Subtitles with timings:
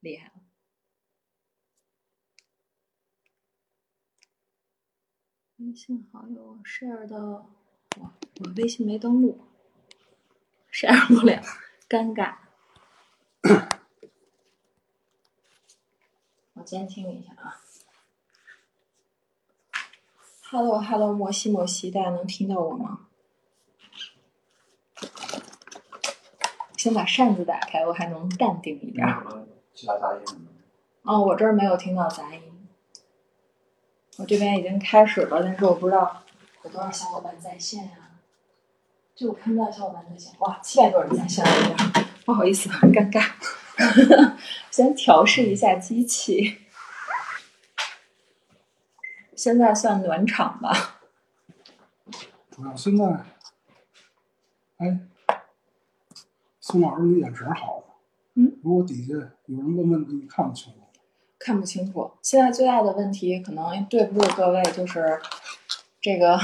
[0.00, 0.32] 厉害了。
[5.56, 7.18] 微信好友 share 到，
[7.96, 9.44] 我我微信没登录
[10.70, 11.42] ，share 不了，
[11.88, 12.36] 尴尬。
[16.54, 17.60] 我监听一下啊。
[20.50, 23.08] Hello Hello，摩西摩西，大家能听到我吗？
[26.76, 29.04] 先把扇子打开，我还能淡定一点。
[29.78, 30.48] 其他杂音？
[31.02, 32.42] 哦，我这儿没有听到杂音。
[34.16, 36.24] 我这边已经开始了，但是我不知道
[36.64, 38.10] 有多少小伙伴在线呀、
[39.14, 40.34] 就我看不到小伙伴在线。
[40.40, 41.44] 哇，七百多人在线，
[42.24, 43.30] 不好意思，很尴尬。
[44.72, 46.62] 先调试一下机器，
[49.36, 50.98] 现在算暖场吧。
[52.50, 53.06] 主要现在，
[54.78, 54.98] 哎，
[56.58, 57.84] 宋老师你眼神好？
[58.62, 59.14] 如果底下
[59.46, 60.78] 有人问问题，你看不清楚。
[61.38, 62.10] 看不清楚。
[62.20, 65.20] 现在最大的问题，可能对不住各位，就是
[66.00, 66.38] 这个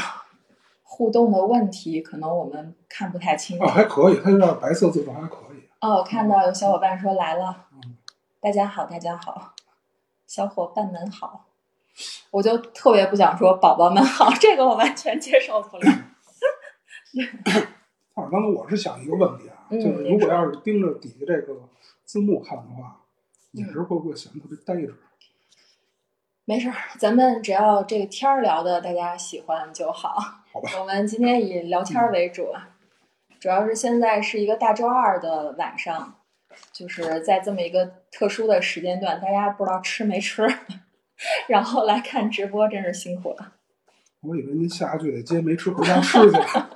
[0.83, 3.73] 互动的问题，可能我们看不太清楚啊，。
[3.73, 5.69] 还可以，它有点白色字状，还可以。
[5.81, 7.97] 哦，我看到有小伙伴说来了，嗯，
[8.41, 9.53] 大家好，大家好，
[10.27, 11.47] 小伙伴们好。
[12.31, 15.91] 我就特别不想说宝宝们好， 这个我完全接受不了。
[18.15, 21.55] 啊，刚才我是想一个问题啊，嗯就是如果要是盯着底下这个
[22.15, 23.01] 字幕看的话，
[23.55, 24.95] 眼神会不会显得特别呆滞？
[26.45, 30.11] 没事儿，咱们只要这个天儿聊的大家喜欢就好。
[30.53, 32.53] 好吧，我们今天以聊天儿为主，
[33.41, 36.21] 主要是现在是一个大周二的晚上，
[36.73, 40.47] 就是在这么一个特殊的时间段，大家不知道吃没吃，
[41.49, 43.55] 然后来看直播，真是辛苦了。
[44.21, 46.74] 我以为您下去得接没吃回家吃去了。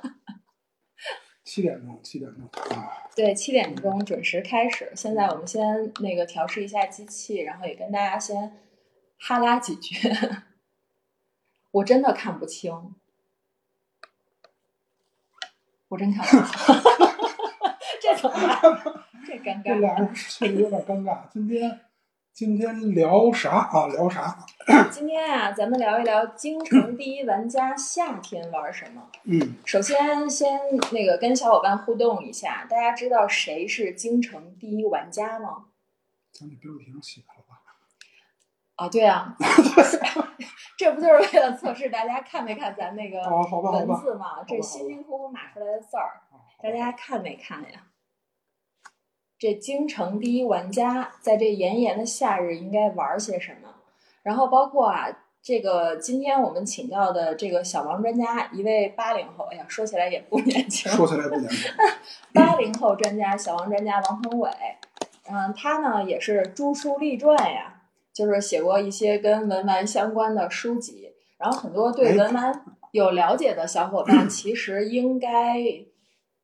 [1.49, 2.47] 七点钟，七点钟
[2.77, 4.91] 啊，对，七点钟准时开始。
[4.95, 8.55] 现在我们先那个调试一下机器，然后也跟大家先
[9.17, 9.95] 哈拉几句。
[11.71, 12.93] 我真的看不清，
[15.87, 16.75] 我真看不清，
[17.99, 18.61] 这怎么办？
[19.25, 19.99] 这尴这俩尬。
[20.01, 21.27] 人确实有点尴尬。
[21.33, 21.79] 今天
[22.39, 23.87] 今天聊啥啊？
[23.87, 24.45] 聊啥？
[24.89, 29.05] 今天啊，咱们聊一聊京城第一玩家夏天玩什么。
[29.25, 30.57] 嗯，首先，先
[30.93, 35.65] 那个跟小伙伴互动一下，大家知道谁是京城第一玩家吗？
[36.31, 37.59] 咱这标题上写了吧？
[38.77, 39.35] 啊，对啊，
[40.79, 43.85] 这不就是为了测试大家看没看咱那个文。
[43.99, 44.41] 字吗？
[44.47, 47.83] 这辛辛苦苦码出来的字儿，啊大家看没看呀？
[49.39, 53.69] 这京城第一玩家在这炎炎的夏日应该玩些什么？
[54.21, 55.07] 然后包括啊，
[55.41, 61.71] 这个今天我们请到的这个小王专家，一位八零后，哎呀，说起来也不年轻，说起来不年轻。
[62.33, 64.49] 八零后专家小王专家王鹏伟，
[65.31, 75.55] 嗯，他呢也是著书立传呀，就是写过一些跟文玩相关的书籍，然后很多对文玩有了解的小伙伴， 其实应该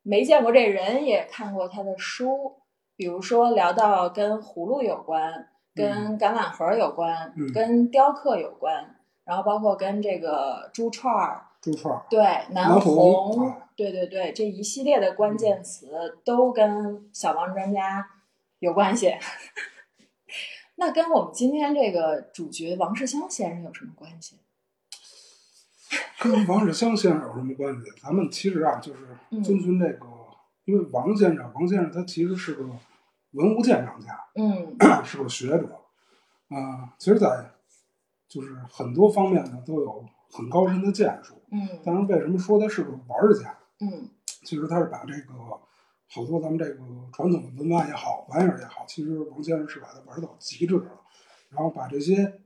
[0.02, 2.54] 没见过这人，也看过他的书，
[2.96, 11.42] 比如说聊到跟葫芦有关，跟橄榄核有关，嗯跟雕刻有关，然后包括跟这个珠串儿。
[11.60, 18.08] 珠串儿，对，南红对对对，这一系列的关键词都跟小王专家
[18.60, 19.14] 有关系。
[20.76, 24.36] 那跟我们今天这个主角王世襄先生有什么关系？
[26.20, 27.90] 跟王世襄先生有什么关系？
[28.02, 30.06] 咱们其实啊，就是嗯遵循这个，
[30.66, 32.64] 因为王先生，王先生他其实是个
[33.36, 35.80] 文物鉴赏家，嗯 是个学者，
[36.48, 37.50] 啊、其实，在
[38.28, 41.34] 就是很多方面呢都有很高深的建树。
[41.52, 43.56] 嗯但是为什么说他是个玩儿家？
[43.80, 44.08] 嗯
[44.44, 45.32] 其实他是把这个
[46.08, 46.80] 好多咱们这个
[47.12, 50.90] 传统的文玩也好，玩意儿也好，其实王先生是把它玩到极致了，
[51.50, 52.40] 然后把这些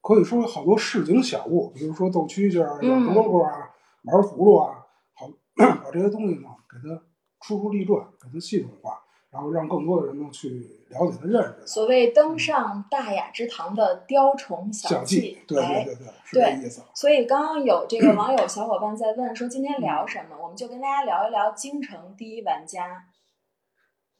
[0.00, 3.70] 可以说好多市井小物，比如说斗蛐蛐儿、嗯养蝈蝈啊、
[4.04, 7.02] 玩葫芦啊，好 把这些东西呢给它
[7.40, 10.48] 出出立传，给它系统化，然后让更多的人呢去
[10.88, 11.66] 了解和、认识它。
[11.66, 16.82] 所谓登上大雅之堂的雕虫小技技，，对哎对对对，是这意思。
[16.94, 23.04] 所以刚刚有这个网友小伙伴在问说今天聊什么，我们就跟大家聊一聊京城第一玩家。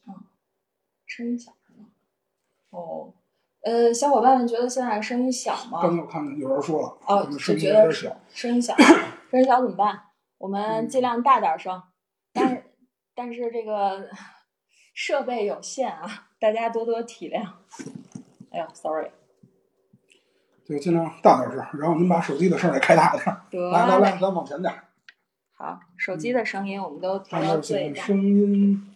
[0.06, 0.14] 嗯，
[1.06, 1.87] 声音小是吗？
[2.70, 3.14] 哦，
[3.62, 5.81] 呃，小伙伴们觉得现在声音小吗？
[5.82, 8.20] 刚才我看见有人说了，哦，可能声音就觉得是有点小。
[8.34, 8.76] 声音小，
[9.31, 10.02] 声音小怎么办？
[10.37, 11.82] 我们嗯尽量大点儿声，
[12.32, 12.64] 但是
[13.14, 14.08] 但是这个
[14.99, 17.49] 设备有限啊，大家多多体谅。
[18.50, 19.09] 哎呦，sorry，
[20.67, 23.43] 对，尽量大点声，然后您把手机的声儿也开大点儿。
[23.49, 24.89] 得来来来，咱往前点儿。
[25.53, 28.03] 好，手机的声音我们都调到看这最大。
[28.03, 28.93] 声音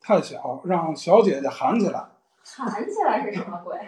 [0.00, 2.04] 太小，让小姐姐喊起来。
[2.42, 3.78] 喊起来是什么鬼？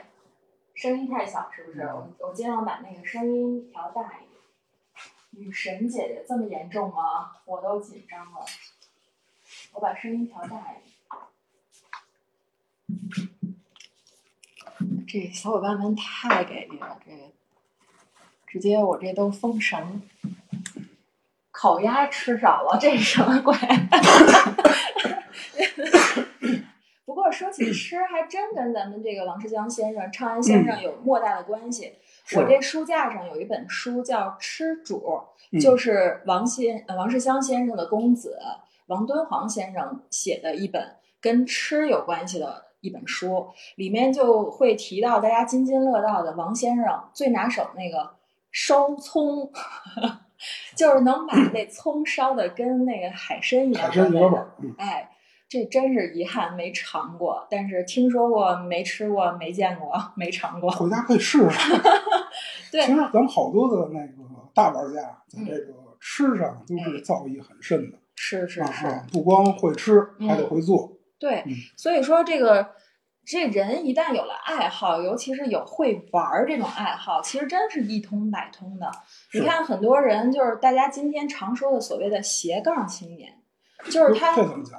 [0.73, 1.81] 声音太小是不是？
[1.81, 4.31] 我我尽量把那个声音调大一点。
[5.31, 7.33] 女神姐姐这么严重吗？
[7.45, 8.47] 我都紧张了。
[9.73, 10.96] 我把声音调大一点。
[15.09, 17.33] 这小伙伴们太给力了，这个
[18.47, 20.03] 直接我这都封神。
[21.51, 23.55] 烤鸭吃少了，这是什么鬼？
[27.07, 31.95] 不过说起吃，还真跟咱们这个王世襄先生、昌安先生有莫大的关系。
[32.35, 35.23] 我这书架上有一本书叫《吃主》，
[35.61, 38.39] 就是王先呃王世襄先生的公子
[38.89, 48.15] 王敦煌先生写的一本跟吃有关系的一本书，里面就会提到大家津津乐道的王先生最拿手那个
[48.51, 49.51] 烧葱。
[50.77, 54.53] 就是能把那葱烧的跟那个海参一样，海参一个味儿。
[54.77, 55.09] 哎，
[55.49, 60.71] 这真是遗憾没尝过，但是听说过，没吃过，没见过，没尝过。
[60.71, 61.75] 回家可以试试。
[62.71, 64.23] 对， 其实咱们好多的那个
[64.55, 67.99] 大玩家，在这个吃上都是造诣很深的。
[68.15, 70.96] 是是是，不光会吃，还得会做。
[71.19, 71.45] 对，
[71.77, 72.75] 所以说这个。
[73.29, 78.89] 这人一旦有了爱好，尤其是有会玩儿这种爱好，其实真是一通百通的。
[79.35, 83.43] 你看，很多人就是大家今天常说的所谓的斜杠青年，
[83.91, 84.79] 就是他这怎么讲？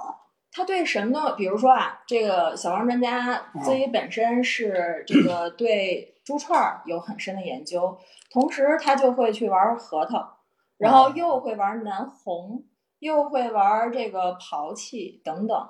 [0.54, 1.36] 他对什么呢？
[1.36, 7.98] 比如说啊，这个小王专家自己本身是这个对珠串儿有很深的研究，
[8.32, 10.38] 同时他就会去玩核桃，
[10.78, 12.64] 然后又会玩南红，
[13.00, 15.70] 又会玩这个抛弃等等，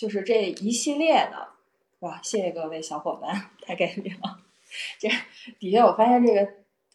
[0.00, 1.48] 就是这一系列的。
[1.98, 4.38] 哇，谢谢各位小伙伴，太给力了！
[4.98, 5.10] 这
[5.58, 6.40] 底下我发现这个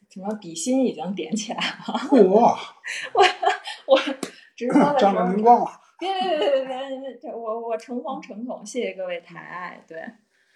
[0.09, 1.93] 什么比心已经点起来了。
[2.09, 2.23] 嚯！
[2.23, 3.23] 我
[3.85, 3.99] 我
[4.55, 5.69] 直播的时候。
[5.99, 7.31] 别别别别别！
[7.31, 9.83] 我我诚惶诚恐，谢谢各位抬爱。
[9.87, 10.03] 对，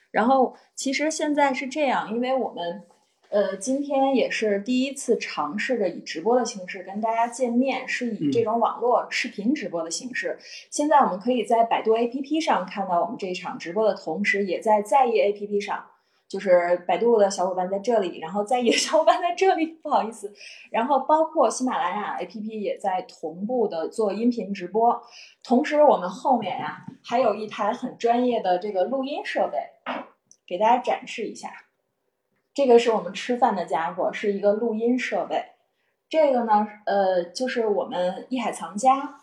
[0.09, 2.87] 然后其实现在是这样，因为我们。
[3.29, 10.39] 呃，今天也是第一次尝试着以直播的形式跟大家见面，是以这种网络视频直播的形式。
[10.71, 15.85] 现在我们可以在百度 APP 上看到我们这一场直播的同时，也在在意 APP 上，
[16.27, 20.33] 就是百度的小伙伴在这里，然后在意的小伙伴在这里，不好意思。
[20.71, 24.99] 然后包括喜马拉雅 APP 也在同步的做音频直播，
[25.43, 29.59] 同时我们后面呀还有一台很专业的这个录音设备，
[30.47, 31.51] 给大家展示一下。
[32.53, 35.45] 这个是我们吃饭的家伙，是一个录音设备。
[36.09, 39.21] 这个呢，呃，就是我们艺海藏家，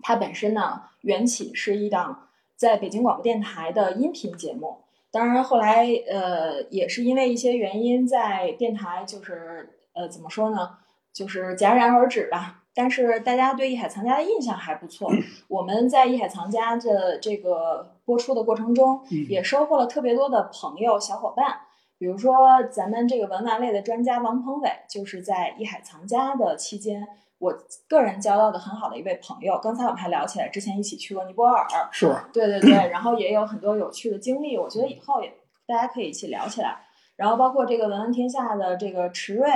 [0.00, 4.78] 它本身呢缘起是一档在北京广播电台的音频节目。
[5.10, 10.78] 当然后来，呃，也是因为一些原因，在电台就是呃，怎么说呢，
[11.12, 12.58] 就是戛然而止吧。
[12.72, 15.10] 但是大家对艺海藏家的印象还不错。
[15.48, 21.62] 我们在艺海藏家的这个播出的过程中，也收获了特别多的朋友小伙伴。
[22.00, 27.06] 比如说，咱们这个文玩类的专家王鹏伟，就是在艺海藏家的期间，
[27.38, 27.54] 我
[27.86, 29.58] 个人交到的很好的一位朋友。
[29.62, 31.62] 刚才我们还聊起来，之前一起去过尼泊尔，
[31.92, 34.56] 是，对对对，然后也有很多有趣的经历。
[34.56, 35.30] 我觉得以后也
[35.66, 36.78] 大家可以一起聊起来。
[37.16, 39.50] 然后包括这个文玩天下的这个池瑞，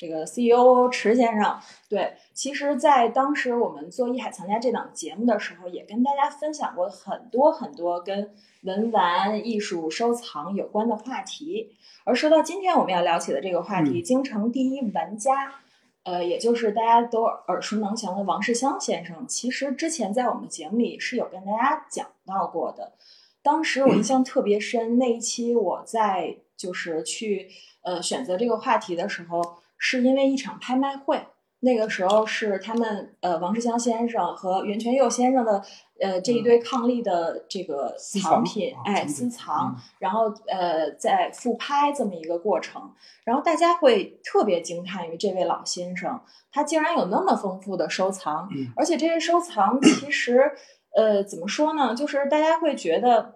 [0.00, 1.60] 这个 CEO 池先生，
[1.90, 8.30] 对，其实，在当时我们做艺海藏家这档节目的时候，也跟大家分享过很多很多跟
[8.62, 11.76] 文玩艺术收藏有关的话题。
[12.04, 15.56] 而说到今天我们要聊起的这个话题，京城第一玩家，
[16.04, 22.94] 呃，也就是大家都耳熟能详的王世襄先生，其实之前在我们节目里是有跟大家讲到过的。
[23.42, 27.50] 当时我印象特别深，那一期我在就是去
[27.82, 31.20] 呃选择这个话题的时候，是因为一场拍卖会。
[31.62, 35.62] 那个时候是他们呃王世襄先生和袁泉佑先生的
[36.00, 42.90] 呃这一堆伉俪的这个藏品哎私藏，然后呃在复拍这么一个过程，
[43.24, 46.18] 然后大家会特别惊叹于这位老先生，
[46.50, 50.50] 他竟然有那么丰富的收藏，而且这些收藏其实
[50.96, 53.34] 呃怎么说呢，就是大家会觉得，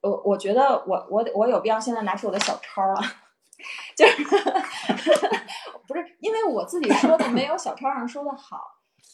[0.00, 3.00] 我我觉得我我我有必要现在拿出我的小抄了。
[3.98, 5.10] 就是
[5.86, 8.58] 不是因为我自己说的没有小抄上说的好，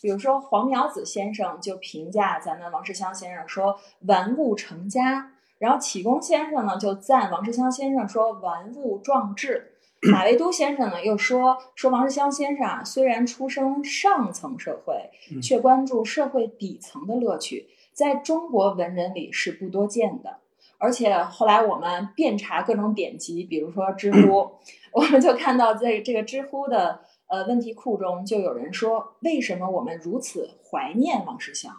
[0.01, 9.75] 比如说黄苗子先生就评价咱们王世襄先生说玩物成家，然后启功先生呢就赞王世襄先生说玩物壮志，
[10.11, 15.11] 马未都先生呢又说说王世襄先生啊虽然出生上层社会，
[15.43, 20.39] 却关注社会底层的乐趣，在中国文人里是不多见的。
[20.81, 24.51] 而且后来我们遍查各种典籍，比如说知乎，
[24.93, 31.71] 我们就看到在这个知乎的呃问题库中，就有人说为什么我们如此怀念王世襄？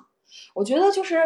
[0.53, 1.17] 我觉得就是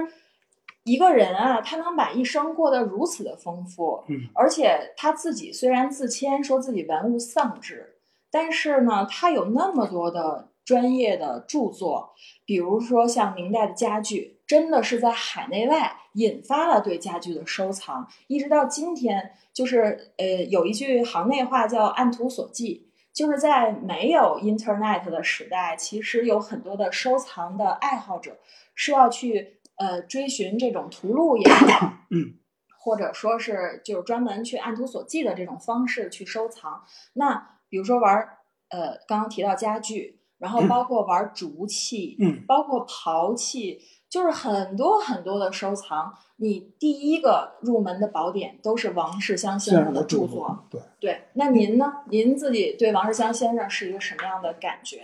[0.85, 7.97] 一个人啊，他能把一生过得如此的丰富，嗯，而且他自己虽然自谦说自己玩物丧志，
[8.31, 12.13] 但是呢，他有那么多的专业的著作，
[12.45, 28.37] 比如说像明代的家具，真的是在海内外引发了对家具的收藏，一直到今天，就是呃，有一句行内话叫“按图索骥”，就是在没有 Internet 的时代，其实有很多的收藏的爱好者
[28.75, 32.35] 是要去呃追寻这种图录也好，嗯，
[32.77, 36.83] 或者说是就是专门去按图索骥的这种方式去收藏。
[37.13, 38.37] 那比如说玩儿
[38.69, 42.43] 呃刚刚提到家具，然后包括玩竹器，嗯。
[42.45, 43.81] 包括陶器，
[44.15, 46.13] 就是很多很多的收藏。
[46.37, 50.65] 你第一个入门的宝典都是王世襄先生的著著作。
[50.69, 50.81] 对。
[51.01, 51.91] 对，那您呢？
[52.09, 55.01] 您自己对王世襄先生是一个什么样的感觉？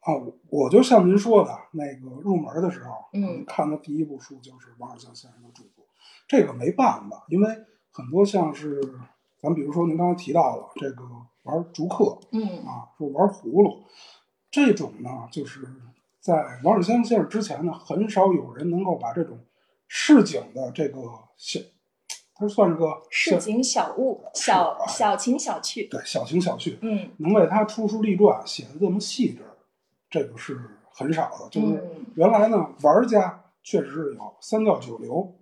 [0.00, 5.86] 啊，我我就像您说的那个入门的时候，嗯看的第一部书就是王世襄先生的著作。
[6.28, 7.48] 这个没办法，因为
[7.90, 8.78] 很多像是
[9.38, 11.02] 咱比如说您刚才提到了这个
[11.44, 13.84] 玩竹刻嗯啊，说玩葫芦
[14.50, 15.66] 这种呢，就是
[16.22, 19.40] 在王世襄先生之前呢，很少有人能够把这种
[19.88, 21.00] 市井的这个
[21.36, 21.58] 小，
[22.36, 25.88] 它算是个市井小物，小小情小趣。
[25.88, 29.42] 对小情小趣，嗯能为他出书立传写的这么细致，
[30.08, 31.48] 这个是很少的。
[31.50, 35.34] 就是嗯原来呢，玩家确实是有三教九流，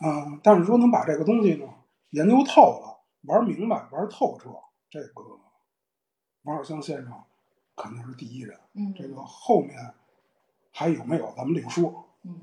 [0.00, 1.66] 嗯、但是说能把这个东西呢
[2.10, 4.50] 研究透了、玩明白、玩透彻，
[4.88, 5.24] 这个
[6.44, 7.12] 王世襄先生
[7.76, 8.58] 肯定是第一人。
[8.74, 9.76] 嗯，这个后面
[10.72, 12.06] 还有没有，咱们另说。
[12.24, 12.40] 嗯，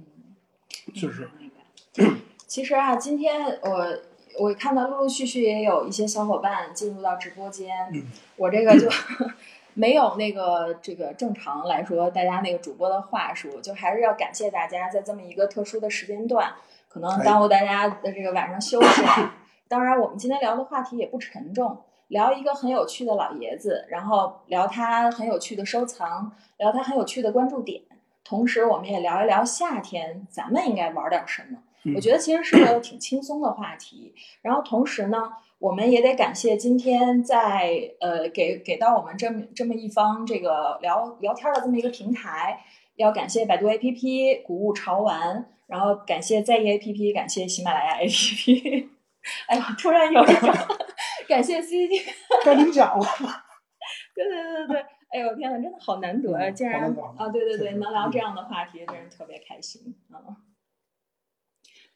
[0.93, 1.55] 是是明白。
[1.95, 3.99] 明白其实啊，今天我
[4.39, 8.89] 我看到陆陆续续也有一些小伙伴进入到直播间，嗯我这个就
[9.73, 16.53] 没有那个这个正常来说大家那个主播的话术，就还是要感谢大家在这么一个特殊的时间段，
[16.89, 19.33] 可能哎耽误大家的这个晚上休息了。
[19.69, 27.81] 当然，我们今天聊的话题也不沉重，聊一个很有趣的老爷子，然后聊他很有趣的收藏，聊他很有趣的关注点。
[28.25, 31.57] 同时，我们也聊一聊夏天咱们应该玩点什么。
[31.85, 34.13] 嗯我觉得其实是个挺轻松的话题。
[34.43, 42.59] 然后同时呢，我们也得感谢今天在呃给给到我们这么这么一方这个聊聊天的这么一个平台，
[42.97, 48.89] 要感谢百度 APP、谷物潮玩，然后感谢在意 APP，感谢喜马拉雅 APP。
[49.47, 50.49] 哎呀，突然有一种
[51.27, 52.13] 感谢 CCT，
[52.43, 53.05] 该您讲了。
[54.15, 56.49] 对对对对对，哎呦天呐，真的好难得呀！
[56.49, 56.83] 嗯竟然
[57.17, 60.21] 啊，对对对，能聊这嗯样的话题，真是特别开心啊。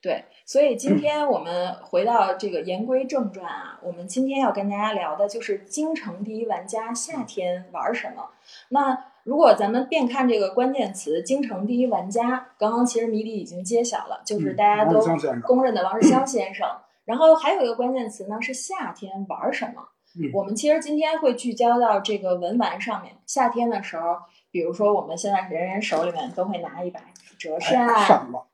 [0.02, 8.30] 对，所以今天我们回到这个言归正传啊，我们今天要跟大家聊的就是京城第一玩家夏天玩什么。
[8.70, 15.00] 那如果咱们便看这个关键词“京城第一玩家”，刚刚其实谜底已经揭晓了，就是嗯大家都
[15.44, 16.68] 公认的王世襄先生。
[17.06, 19.74] 然后还有一个关键词呢是夏天玩什么。
[20.18, 23.18] 嗯我们其实今天会聚焦到这个文玩上面。
[23.26, 24.16] 夏天的时候，
[24.50, 27.02] 比如说我们现在人人手里面都会拿一把
[27.38, 27.86] 折扇，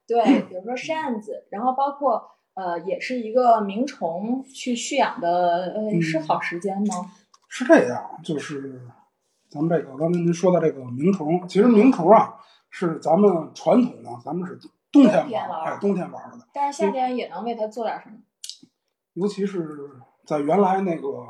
[0.08, 7.12] 对，比如说扇子，然后包括呃，也是一个鸣虫去蓄养的，呃，嗯是好时间吗？
[7.48, 8.82] 是这样，就是
[9.48, 12.34] 咱们这个刚才您说的这个鸣虫，其实鸣虫啊
[12.72, 14.58] 是咱们传统的，咱们是
[14.92, 18.16] 冬天玩玩，哎，冬天玩的，但是夏天也能为它做点什么。
[19.14, 19.68] 尤其是
[20.26, 21.26] 在原来那个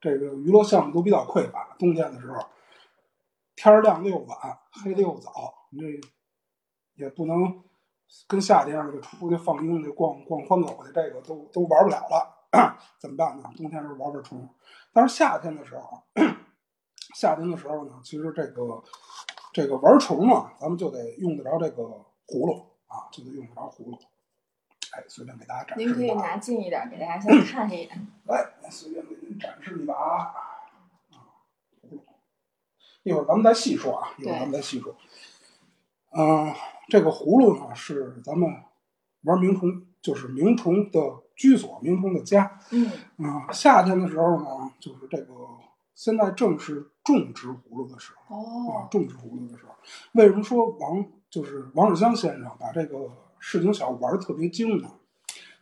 [0.00, 2.38] 这个娱乐项目都比较匮乏，冬天的时候，
[3.54, 4.36] 天亮的又晚，
[4.82, 5.30] 黑的又早，
[5.70, 5.86] 你这
[6.94, 7.62] 也不能
[8.26, 13.44] 跟夏天似的出去放鹰去逛逛欢狗去，这个都都玩不了了， 怎么办呢？
[13.56, 14.48] 冬天时候玩玩虫，
[14.92, 16.02] 但是夏天的时候，
[17.14, 18.82] 夏天的时候呢，其实这个
[19.52, 21.82] 这个玩虫啊，咱们就得用得着这个
[22.26, 23.96] 葫芦啊，就得用得着葫芦。
[24.92, 28.06] 哎，随便给大家展示您可以拿近一点，给大家 先看一眼。
[28.26, 30.34] 来，随便给您展示一把啊，
[33.02, 34.94] 一会儿咱们再细说啊，一会儿咱们再细说。
[36.14, 36.54] 嗯、
[36.88, 38.48] 这个葫芦呢是咱们
[39.22, 41.00] 玩鸣虫，就是鸣虫的
[41.34, 42.60] 居所，鸣虫的家。
[42.70, 45.34] 嗯嗯、夏天的时候呢，就是这个
[45.94, 48.36] 现在正是种植葫芦的时候。
[48.36, 49.72] 啊哦，，种植葫芦的时候，
[50.12, 53.10] 为什么说王就是王世襄先生把这个
[53.44, 54.88] 市井小玩的特别精的？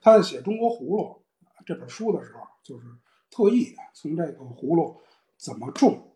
[0.02, 1.22] 他在写《中国葫芦》
[1.64, 2.86] 这本书的时候，就是
[3.30, 5.00] 特意从这个葫芦
[5.38, 6.12] 怎么种，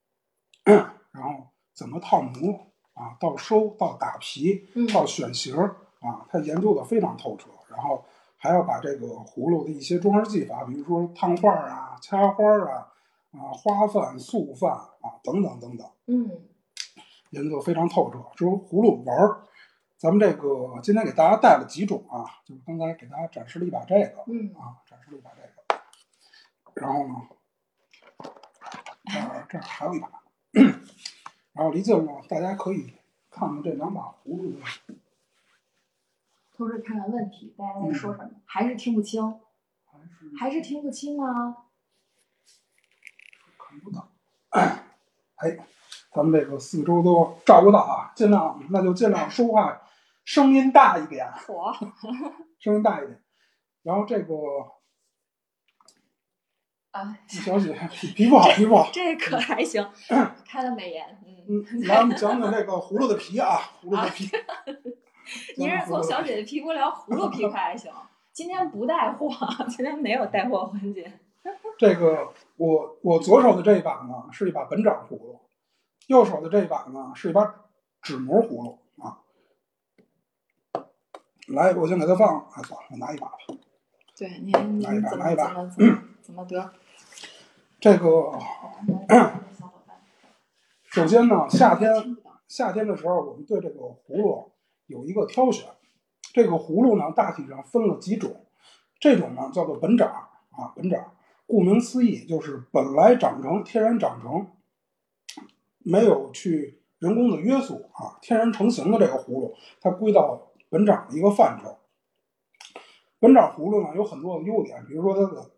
[0.64, 5.56] 然后怎么套模啊，到收到打皮嗯到选型
[6.00, 8.04] 啊，他研究的非常透彻，然后
[8.36, 12.92] 还要把这个葫芦的一些装饰技法，比如说烫画啊、掐花啊、
[13.30, 15.88] 啊花瓣、素瓣啊等等等等。
[16.06, 16.30] 嗯
[17.30, 18.18] 研究得非常透彻。
[18.36, 19.42] 说葫芦玩儿，
[19.98, 25.80] 咱们这个今天给大家带了几种啊，就是刚才给大家展示了一把这个嗯，啊，展示了一把这个，
[26.74, 27.14] 然后呢，
[29.06, 30.08] 这儿这儿还有一把，
[31.54, 32.92] 然后离近了，大家可以
[33.30, 34.60] 看看这两把葫芦的
[36.54, 38.30] 同时看看问题，大家在说什嗯么？
[38.44, 39.40] 还是听不清？
[39.86, 41.56] 还是还是听不清啊？
[43.58, 44.10] 看不到。
[44.50, 45.58] 哎，
[46.12, 49.82] 咱们这个四周都照顾到啊，尽量那就尽量说话
[50.26, 51.72] 声音大一点，火，
[52.58, 53.22] 声音大一点。
[53.84, 54.34] 然后这个
[56.90, 58.90] 啊，小姐 皮皮肤好，皮肤好。
[58.92, 59.88] 这可还行，
[60.44, 61.64] 开了美颜，嗯。
[61.70, 64.28] 嗯，来我们讲讲这个葫芦的皮啊， 葫芦的皮。
[65.56, 67.92] 您是从小姐姐皮肤聊葫芦皮可还行？
[68.32, 69.30] 今天不带货，
[69.68, 71.20] 今天没有带货环节。
[71.78, 75.40] 这个我我左手的这一把呢是一把本掌葫芦，
[76.08, 77.64] 右手的这一把呢是一把
[78.02, 78.85] 纸模葫芦啊。
[81.48, 83.36] 来，我先给它放，哎，算了，我拿一把吧。
[84.16, 86.72] 对，您拿一把拿一把怎么怎么怎么得？
[87.78, 88.32] 这个
[90.90, 92.16] 首先呢，夏天
[92.48, 94.50] 夏天的时候，我们对这个葫芦
[94.86, 95.68] 有一个挑选。
[96.32, 98.44] 这个葫芦呢，大体上分了几种，
[98.98, 100.08] 这种呢叫做本掌
[100.50, 101.12] 啊，本掌，
[101.46, 104.48] 顾名思义就是本来长成、天然长成，
[105.78, 110.45] 没有去人工的约束啊，天然成型的这个葫芦，它归到
[110.76, 111.78] 本掌的一个范畴。
[113.18, 115.50] 本掌葫芦呢有很多的优点，比如说它的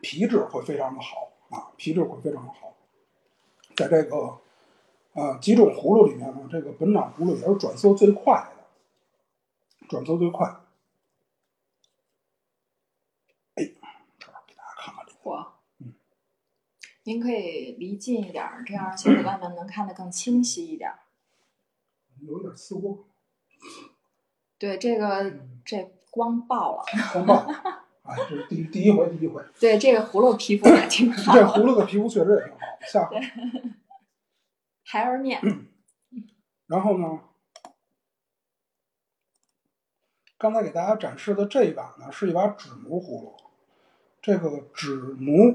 [0.00, 2.76] 皮质会非常的好啊，皮质会非常的好。
[3.74, 4.38] 在这个
[5.14, 10.46] 呃几种葫芦里面呢，这个本掌葫芦也是转色最快的，转色最快。
[13.56, 13.64] 哎，
[14.20, 15.48] 这儿给大家看看这个，嚯
[15.80, 15.94] 嗯，
[17.02, 21.00] 您可以离近一点，这样小伙伴们能看得更清晰一点儿。
[22.20, 22.98] 有点刺光，
[24.58, 26.84] 对，这个嗯这光爆了。
[27.12, 27.34] 光爆
[28.02, 29.42] 啊，这是第第一回，第一回。
[29.60, 32.58] 对，这个葫芦皮肤也挺 好，这葫芦的皮肤确实也挺好，
[32.90, 33.20] 下回。
[34.84, 35.40] 孩儿面。
[36.66, 37.20] 然后呢，
[40.38, 43.36] 刚才给大家展示的这一把呢，是一把纸模葫芦。
[44.20, 45.54] 这个纸模，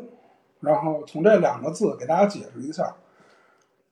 [0.62, 2.96] 然后从这两个字给大家解释一下。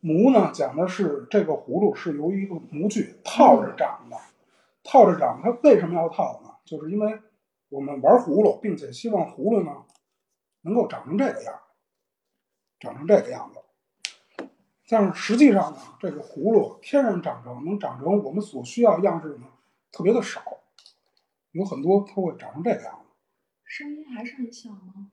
[0.02, 4.18] 模呢，讲的是这个葫芦是由一个模具套着长的，
[4.84, 5.40] 套着长。
[5.44, 6.50] 它为什么要套呢？
[6.66, 7.20] 就是因为
[7.70, 9.86] 我们玩葫芦，并且希望葫芦呢
[10.62, 11.60] 能够长成这个样，
[12.80, 13.60] 长成这个样子。
[14.90, 19.48] 但是实际上呢，这个葫芦天然长成能长成我们所需要样式呢，
[19.92, 20.42] 特别的少，
[21.52, 23.10] 有很多它会长成这个样子。
[23.64, 25.12] 声音还是很小吗？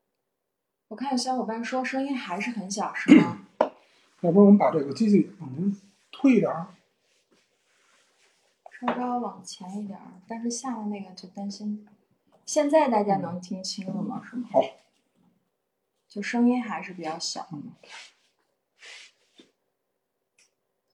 [0.89, 3.45] 我看有小伙伴说声音还是很小，是吗？
[4.21, 5.77] 要不然我们把这个机器往前
[6.11, 6.75] 推一点儿，
[8.81, 11.87] 稍稍往前一点儿，但是下面那个就担心。
[12.45, 14.23] 现在大家能听清了吗？
[14.29, 14.49] 是吗？
[14.51, 14.61] 好，
[16.09, 17.47] 就声音还是比较小。
[17.53, 17.73] 嗯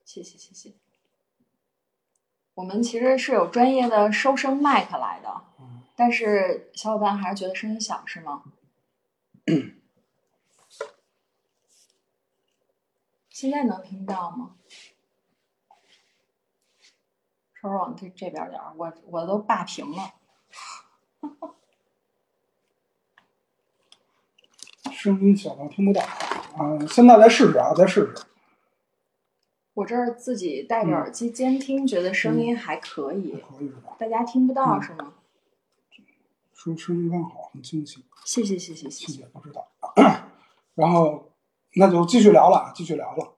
[0.04, 0.72] 谢谢谢谢。
[2.54, 8.44] 我们其实是有专业的收声麦克来的，嗯但是小伙伴还是觉得声音小，是吗？
[13.34, 14.54] 现在能听到吗？
[17.60, 20.14] 稍微往这这边点儿，我我都霸屏了。
[24.92, 28.24] 声音小到听不到啊、现在再试试啊，再试试。
[29.72, 33.96] 我这儿自己戴着耳机监听，觉得声音还可以，可以是吧？
[33.98, 35.12] 大家听不到是吗？
[36.52, 38.04] 说声音刚好，很清晰。
[38.24, 39.22] 谢谢谢谢谢谢谢。
[39.22, 39.66] 谢不知道。
[40.76, 41.32] 然后
[41.76, 43.34] 那就继续聊了，继续聊了。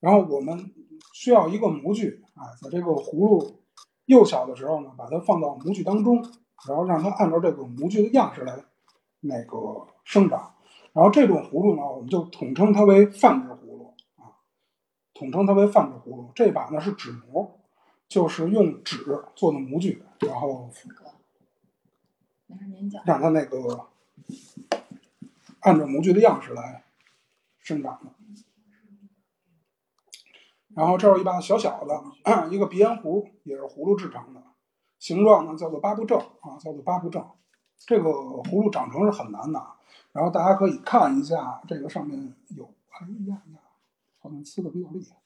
[0.00, 0.72] 然后我们
[1.12, 3.60] 需要一个模具啊，在这个葫芦
[4.06, 6.22] 幼小的时候呢，把它放到模具当中，
[6.68, 8.56] 然后让它按照这个模具的样式来
[9.20, 10.54] 那个生长。
[10.92, 14.36] 然后这种葫芦呢，我们就统称它为泛制葫芦啊，
[15.14, 16.30] 统称它为泛制葫芦。
[16.34, 17.60] 这把呢是纸模，
[18.08, 20.68] 就是用纸做的模具，然后。
[23.04, 23.86] 让它那个
[25.60, 26.82] 按照模具的样式来
[27.70, 28.10] 生长的。
[30.74, 32.02] 然后这儿有一把小小的，
[32.50, 34.42] 一个鼻烟壶，也是葫芦制成的，
[34.98, 37.24] 形状呢叫做八步正啊，叫做八步正。
[37.78, 39.76] 这个葫芦长成是很难的，啊
[40.12, 43.60] 然后大家可以看一下这个上面有，哎呀呀，
[44.20, 45.16] 好像呲的比较厉害。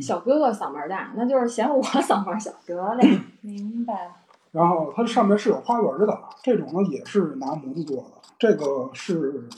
[0.00, 2.50] 小哥哥嗓门大，那就是嫌我 嗓门小。
[2.66, 4.16] 得嘞， 明白了。
[4.52, 9.48] 然后它上面是有花纹的，这种呢也是拿模子做的，这个是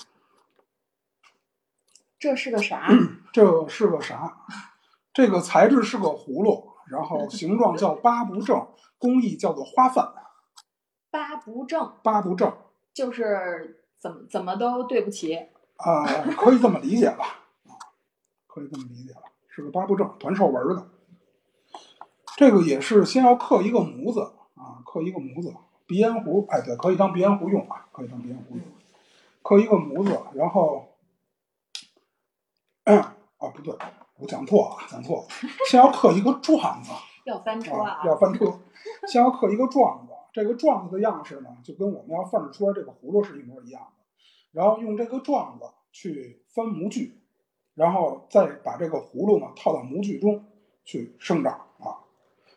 [2.22, 2.88] 这是个啥？
[3.35, 4.46] 这是个啥？
[5.12, 10.14] 这个材质是个葫芦，然后形状叫八不正，工艺叫做花饭。
[11.11, 12.56] 八不正八不正
[12.94, 15.35] 就是怎么怎么都对不起。
[15.76, 16.06] 啊、
[16.37, 17.24] 可以这么理解吧？
[17.66, 17.74] 啊，
[18.46, 19.22] 可以这么理解吧？
[19.48, 20.87] 是个八不正，团寿纹的。
[22.37, 24.20] 这个也是先要刻一个模子
[24.54, 25.52] 啊，刻一个模子，
[25.87, 28.64] 鼻烟壶，哎，对，可以当鼻烟壶用啊，可以当鼻烟壶用。
[29.42, 30.91] 刻一个模子，然后，
[32.85, 33.75] 啊，不对，
[34.18, 35.27] 我讲错了，讲错了，
[35.68, 36.90] 先要刻一个状子。
[37.25, 37.71] 要翻车
[38.05, 38.45] 要翻车，
[39.07, 40.12] 先要刻一个状子。
[40.33, 43.88] 这个状子的样式呢，就跟我们要放置出来这个葫芦是一模一样的。
[44.51, 47.21] 然后用这个状子去翻模具，
[47.75, 50.45] 然后再把这个葫芦呢套到模具中
[50.85, 52.03] 去生长啊。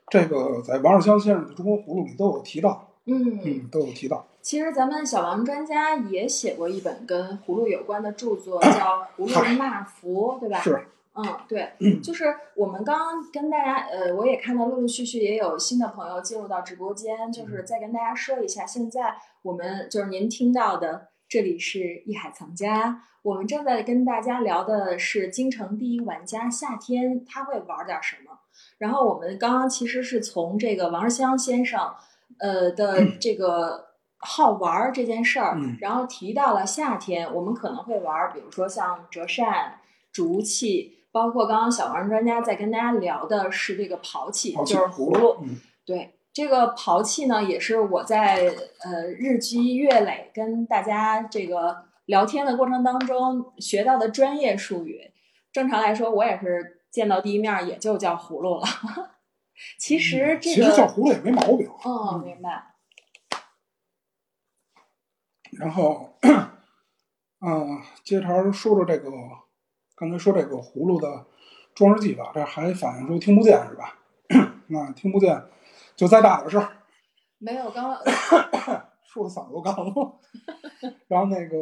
[0.08, 4.26] 这个在王世襄先生的《中国葫芦》里都有提到，嗯，嗯，都有提到。
[4.46, 8.70] 其实咱们小王专家也写过一本跟葫芦有关的著作， 叫
[9.18, 10.60] 《葫芦骂符》，对吧？
[10.62, 11.72] 是，嗯，对，
[12.04, 28.42] 就是我们刚刚跟大家，呃，我也看到陆陆续续也有新的朋友进入到直播间，就是再跟大家说一下，现在我们就是您听到的，这里是艺海藏家，我们正在跟大家聊的是京城第一玩家夏天他会玩点什么。
[28.78, 31.92] 然后我们刚刚其实是从这个王世襄先生，
[32.38, 33.95] 呃的这个
[34.26, 39.80] 好玩儿这件事儿，嗯然后提到了夏天，我们可能会玩儿，比如说像折扇、
[40.12, 45.38] 竹器，包括刚刚小王专家在跟大家聊的是这个刨器，好就是葫葫芦。
[45.44, 55.12] 嗯，对，这个刨器呢，也是我在呃日积月累跟大家这个聊天的过程当中学到的专业术语。
[55.54, 58.66] 正常来说，我也是见到第一面儿也就叫葫芦了。
[59.80, 61.70] 其实这嗯其实叫，葫芦也没毛病。
[61.84, 62.75] 哦，明白。
[65.60, 66.14] 然后，
[67.40, 69.10] 嗯，接茬儿说说这个，
[69.96, 71.26] 刚才说这个葫芦的
[71.74, 73.98] 装饰技法，这还反映出听不见是吧？
[74.68, 75.44] 那听不见
[75.96, 76.78] 就再大点声儿，
[77.38, 78.02] 没有，刚刚
[79.06, 80.20] 说的嗓子都干了。
[81.08, 81.56] 然后那个，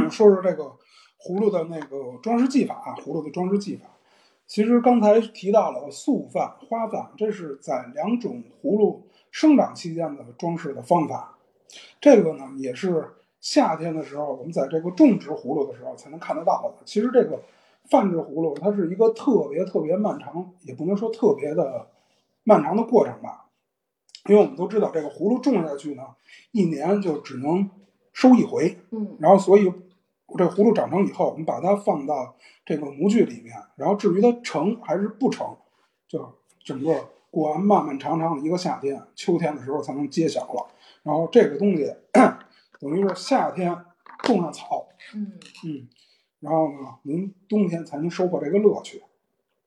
[0.10, 0.64] 说说这个
[1.22, 3.86] 葫芦的那个装饰技法啊，葫芦的装饰技法。
[4.46, 11.36] 其实刚才提到了素饭、花饭，这是在两种葫芦生长期间的装饰的方法。
[12.00, 16.82] 这个呢，也是夏天的时候，我们在这个种植葫芦的时候才能看得到的。
[16.84, 17.42] 其实这个
[17.88, 21.88] 泛制葫芦，它是一个特别特别漫长，也不能说特别的
[22.44, 23.46] 漫长的过程吧。
[24.26, 26.02] 因为我们都知道，这个葫芦种下去呢，
[26.52, 27.70] 一年就只能
[28.12, 29.72] 收一回，嗯然后所以
[30.36, 35.56] 这葫芦长成以后，我们把它放到这个模具里面，然后至于它成还是不成，
[36.06, 40.66] 就整个过完漫漫长长的一个夏天，秋天的时候才能揭晓了。
[41.02, 41.94] 然后这个东西
[42.80, 43.76] 等于是夏天
[44.22, 45.32] 种上草，嗯，
[45.64, 45.88] 嗯，
[46.40, 49.02] 然后呢，您冬天才能收获这个乐趣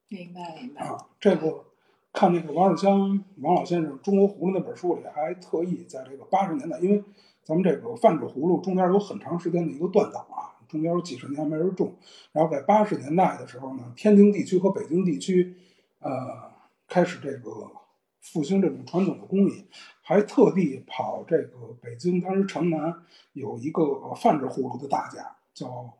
[0.08, 0.86] 明白明白。
[0.86, 1.06] 啊。
[1.18, 1.64] 这个
[2.12, 7.02] 看那个王世襄王老先生《中国葫芦》那本书里，还特意在这个八十年代，因为
[7.42, 11.94] 咱们这个泛指葫芦中间有很长时间的一个断档啊，中间有几十年没人种。
[12.32, 15.56] 然后在八十年代的时候呢，天津地区和北京地区，
[15.98, 16.52] 呃，
[16.94, 17.72] 开始这个
[18.20, 19.66] 复兴这种传统的工艺，
[20.00, 22.94] 还特地跑这个北京，当时城南
[23.32, 25.92] 有一个泛制葫芦的大家，叫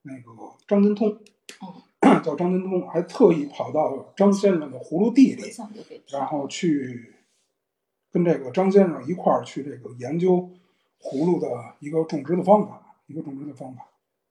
[0.00, 0.32] 那个
[0.66, 1.20] 张金通，
[2.24, 5.42] 叫张金通，还特意跑到张先生的葫芦地里，
[6.08, 7.12] 然后去
[8.10, 10.50] 跟这个张先生一块儿去这个研究
[10.98, 13.86] 葫芦的一个种植的方法，一个种植的方法。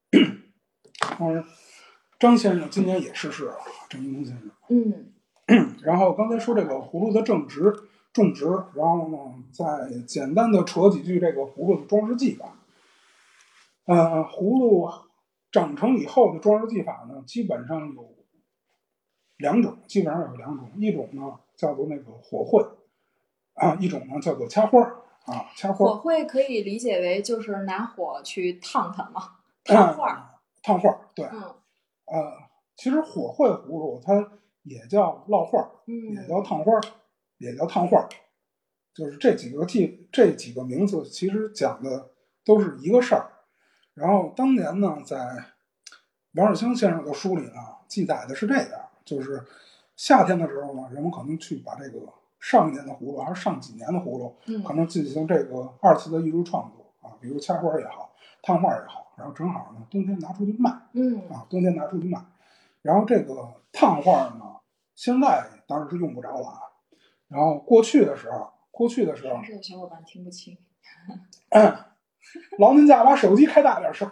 [1.20, 1.46] 当然，
[2.20, 4.50] 张先生今年也逝世了，张金通先生。
[4.70, 5.14] 嗯
[5.84, 7.74] 然后刚才说这个葫芦的种植，
[8.14, 9.18] 种植，然后呢，
[9.52, 9.66] 再
[10.06, 12.54] 简单的扯几句这个葫芦的装饰技法。
[13.86, 14.90] 呃，葫芦
[15.52, 18.14] 长成以后的装饰技法呢，基本上有
[19.38, 22.66] 两种，基本上有两种，一种呢叫做那个火绘，
[23.54, 25.90] 啊，一种呢叫做掐花儿啊，掐花儿。
[25.94, 30.24] 火绘可以理解为就是拿火去烫它嘛，嗯烫画儿。
[30.62, 31.42] 烫画儿，对，嗯
[32.08, 32.34] 呃，
[32.76, 34.32] 其实火绘葫芦它
[34.68, 36.82] 也叫烙画儿，也嗯叫烫花儿，
[37.38, 38.10] 也叫烫画儿，
[38.94, 42.12] 就是这几个记这几个名字，其实讲的
[42.46, 43.30] 都是一个事儿。
[43.94, 45.18] 然后当年呢，在
[46.34, 47.54] 王世襄先生的书里呢，
[47.88, 49.44] 记载的是这样，就是
[49.96, 52.00] 夏天的时候呢，人们可能去把这个
[52.40, 60.72] 上一年的葫芦还是上几年的葫芦，嗯可能进行这个二次的艺术创作啊，比如掐花儿也好，烫画儿也好，然后正好呢，冬天拿出去卖。
[60.94, 62.24] 嗯啊，冬天拿出去卖。
[62.84, 64.57] 然后这个烫画呢，
[64.98, 66.60] 现在当然是用不着了啊。
[67.28, 70.58] 然后过去的时候，过去的时候还，是有小伙伴听不清。
[72.58, 74.12] 劳您驾把手机开大点声，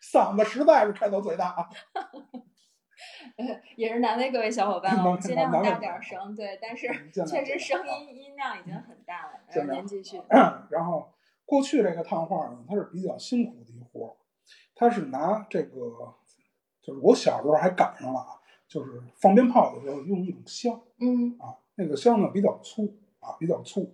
[0.00, 1.68] 嗓子实在是开到最大啊。
[3.36, 6.86] 呃，也是难为各位小伙伴 了，我们尽量大点儿声，对，但是
[7.26, 9.32] 确实声音音量已经很大了。
[9.48, 10.22] 然后您继续。
[10.70, 11.12] 然后
[11.44, 14.12] 过去这个烫画呢，它是比较辛苦的一活儿，
[14.76, 16.14] 它是拿这个，
[16.80, 18.38] 就是我小时候还赶上了啊，
[18.74, 21.36] 就是放鞭炮的时候用一种香嗯。
[21.38, 23.88] 啊，那个香呢比较粗啊，比较粗，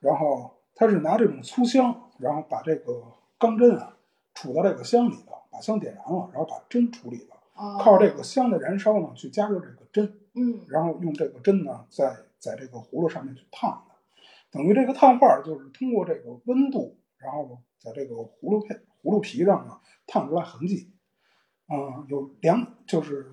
[0.00, 3.02] 然后它是拿这种粗香，然后把这个
[3.38, 3.98] 钢针啊
[4.34, 10.64] 杵到这个香里头，把香点燃了，然后把针处理了，哦，靠这个香的燃烧呢去加热这个针，嗯。
[10.68, 13.94] 然后用这个针呢，在在这个葫芦上面去烫它，
[14.50, 20.90] 等于这个烫画就是通过这个温度，然后在这个葫芦片葫芦皮上呢烫出来痕迹。
[21.66, 23.26] 嗯，有两就是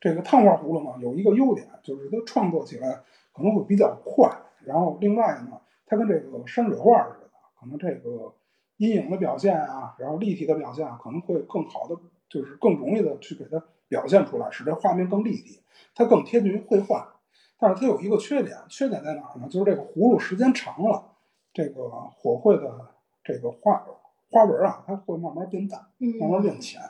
[0.00, 3.00] 这个烫画葫芦呢有一个优点，就是它创作起来
[3.32, 4.30] 可能会比较快，
[4.64, 7.30] 然后另外呢，它跟这个山水画似的，
[7.60, 8.34] 可能这个
[8.76, 11.96] 阴影的表现啊，然后立体的表现啊，可能会更好的，
[12.28, 15.60] 就是更容易的去给它表现出来，使这画面更立体。
[15.94, 17.14] 它更贴近于绘画。
[17.60, 19.48] 但是它有一个缺点，缺点在哪儿呢？
[19.48, 21.12] 就是这个葫芦时间长了，
[21.52, 23.84] 这个火绘的这个花
[24.30, 25.80] 花纹啊，它会慢慢变淡，
[26.20, 26.80] 慢慢变浅。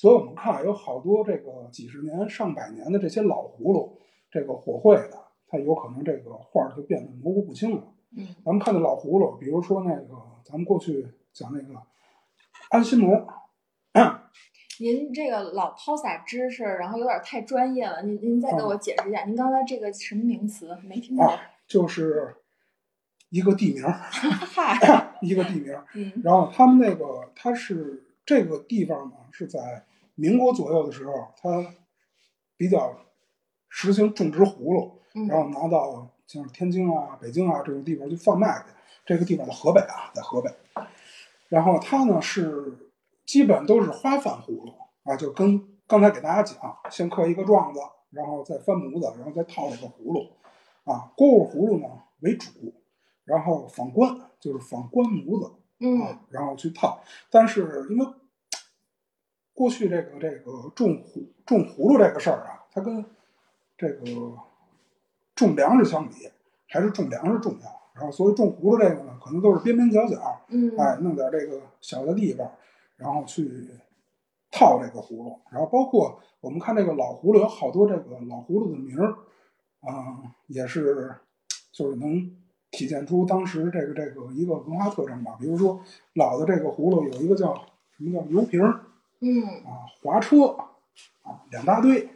[0.00, 3.98] 所以我们看有好多这个几十年、上百年的这些老葫芦，
[4.30, 7.82] 这个火绘的，它有可能这个画儿就变得模糊不清了。
[8.16, 11.78] 嗯咱们看的老葫芦，比如说那个咱们过去讲那个
[12.70, 13.10] 安心炉，
[14.80, 21.26] 您这个老抛洒知识，然后有点太专业了，您您再给我解释一下，您刚才这个什么名词没听懂？
[21.26, 22.36] 啊，就是
[23.28, 23.84] 一个地名
[25.20, 25.84] 一个地名儿。
[25.94, 29.84] 嗯然后他们那个，它是这个地方呢，是在
[30.20, 31.74] 民国左右的时候，它
[32.58, 32.94] 比较
[33.70, 38.74] 实行种植葫芦，嗯然后拿到像天津啊、北京啊这种地方去贩卖去。
[39.06, 40.50] 这个地方在河北啊，在河北。
[41.48, 42.92] 然后它呢是
[43.24, 47.80] 基本都是花瓣葫芦啊，就跟刚才给大家讲，先刻一个状子，
[48.10, 50.28] 然后再翻模子，然后再套这个葫芦
[50.84, 51.10] 啊。
[51.16, 51.88] 蝈蝈葫芦呢
[52.20, 52.50] 为主，
[53.24, 55.52] 然后仿官就是仿官模子。
[55.82, 57.00] 嗯啊，然后去套。
[57.30, 58.06] 但是因为
[59.60, 63.04] 过去这个这个种葫种葫芦这个事儿啊，它跟
[63.76, 64.02] 这个
[65.34, 66.14] 种粮食相比，
[66.66, 67.68] 还是种粮食重要。
[67.92, 72.50] 然后所以种葫芦这个呢，可能都是边边角角，嗯哎，弄点这个小的地方，
[72.96, 73.68] 然后去
[74.50, 75.38] 套这个葫芦。
[75.50, 79.12] 然后包括我们看这个老葫芦，有好多这个老葫芦的名儿，
[79.82, 81.14] 啊、也是
[81.70, 82.34] 就是能
[82.70, 85.36] 体现出当时这个这个一个文化特征吧。
[85.38, 85.78] 比如说
[86.14, 87.54] 老的这个葫芦有一个叫
[87.98, 88.86] 什么叫油瓶儿
[89.20, 90.46] 嗯啊、滑车
[91.22, 92.08] 啊，两大堆，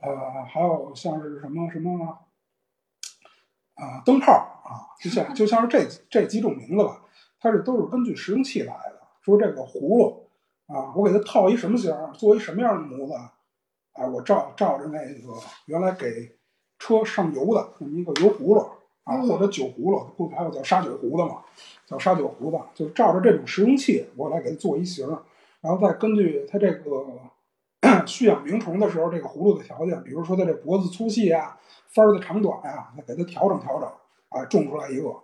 [0.00, 2.18] 呃，还有像是什么什么
[3.74, 7.04] 啊灯泡啊，就像就像是这这几种名字吧，
[7.38, 9.00] 它是都是根据实用器来的。
[9.22, 10.26] 说这个葫芦
[10.66, 13.14] 啊，我给它套一什么型儿，做一什么样的模子，
[13.92, 15.34] 啊，我照照着那个
[15.66, 16.36] 原来给
[16.78, 18.60] 车上油的那么一个油葫芦
[19.04, 21.42] 啊，嗯或者酒葫芦，不还有叫沙酒壶的嘛，
[21.86, 25.22] 叫沙酒壶的，就是照着这种实用器，我来给它做一型儿，
[25.60, 27.06] 然后再根据它这个
[28.06, 31.58] 蓄养鸣虫的时候，这个葫芦的条件，比如说它这脖子粗细啊，
[31.92, 33.88] 幡儿的长短呀、再给它调整调整，
[34.28, 35.14] 啊，种出来一个，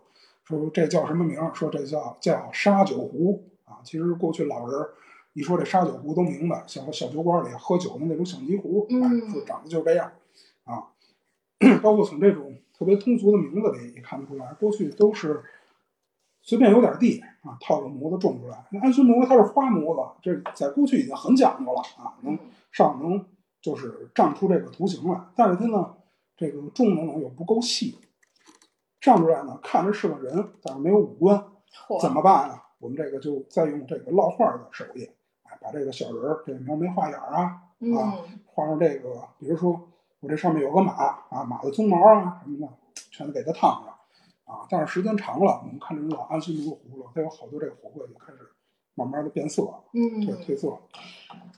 [0.44, 1.50] 说这叫什么名儿？
[1.54, 3.80] 说这叫叫沙酒壶啊。
[3.84, 4.88] 其实过去老人
[5.32, 10.12] 一说这沙酒壶都明白，小小酒馆里喝酒的那种小泥壶，嗯哎，说长得就这样
[10.64, 10.88] 啊。
[11.82, 15.42] 包括从这种特别通俗的名字里也看得出来，过去都是
[16.46, 18.64] 随便有点地啊，套个模子种出来。
[18.70, 22.38] 那安孙模它是花模子，这在过去已经很讲究了啊，能
[22.70, 23.26] 上能
[23.60, 25.94] 就是胀出这个图形来，但是它呢，
[26.36, 27.98] 这个种的呢又不够细，
[29.00, 31.44] 胀出来呢看着是个人，但是没有五官，
[31.88, 32.62] 嚯怎么办啊？
[32.78, 35.10] 我们这个就再用这个烙画的手艺，
[35.42, 37.92] 哎，把这个小人儿这描眉画眼儿啊，嗯
[38.44, 39.88] 画上这个，比如说
[40.20, 42.72] 我这上面有个马啊，马的鬃毛啊什么的，
[43.10, 43.95] 全都给它烫上
[44.46, 44.66] 啊。
[44.70, 48.38] 但是时间长了，我们看这种老安息炉的葫芦，它有好多这个火绘就开始
[48.94, 50.78] 慢慢的变色了，嗯对褪色了。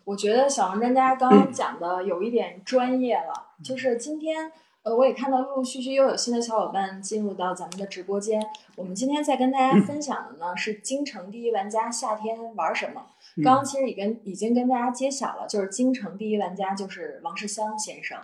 [0.05, 4.51] 我觉得小王专家刚刚讲的有一点专业了，就是今天。
[4.85, 8.41] 呃，我也看到陆陆续续又有新的小伙伴进入到咱们的直播间。
[8.77, 13.05] 我们今天在跟大家分享的呢是京城第一玩家夏天玩什么。
[13.37, 18.19] 嗯刚刚其实已跟已经跟大家揭晓了，就是京城第一玩家就是王世襄先生。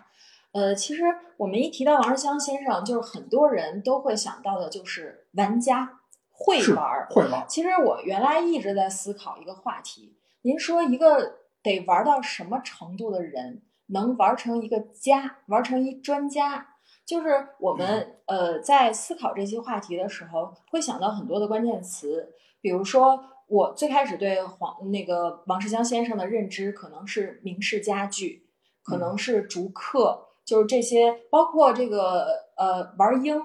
[0.54, 1.02] 呃，其实
[1.36, 5.98] 我们一提到王世襄先生，就是很多人都会想到的就是玩家
[6.30, 7.08] 会玩儿。
[7.10, 16.68] 会玩，其实我原来一直在思考一个话题，您说一个得玩到什么程度的人能玩成一个家，玩成一专家？
[17.04, 28.46] 就是我们呃在思考这些话题的时候，会想到很多的关键词，比如说我最开始对黄那个王世襄先生的认知可能是明式家具，
[28.84, 32.26] 可能是竹刻，就是这些，包括这个
[32.56, 33.40] 呃玩鹰，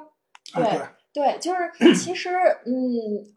[0.54, 0.80] 对。
[1.12, 2.30] 对，就是 其实，
[2.68, 2.72] 嗯，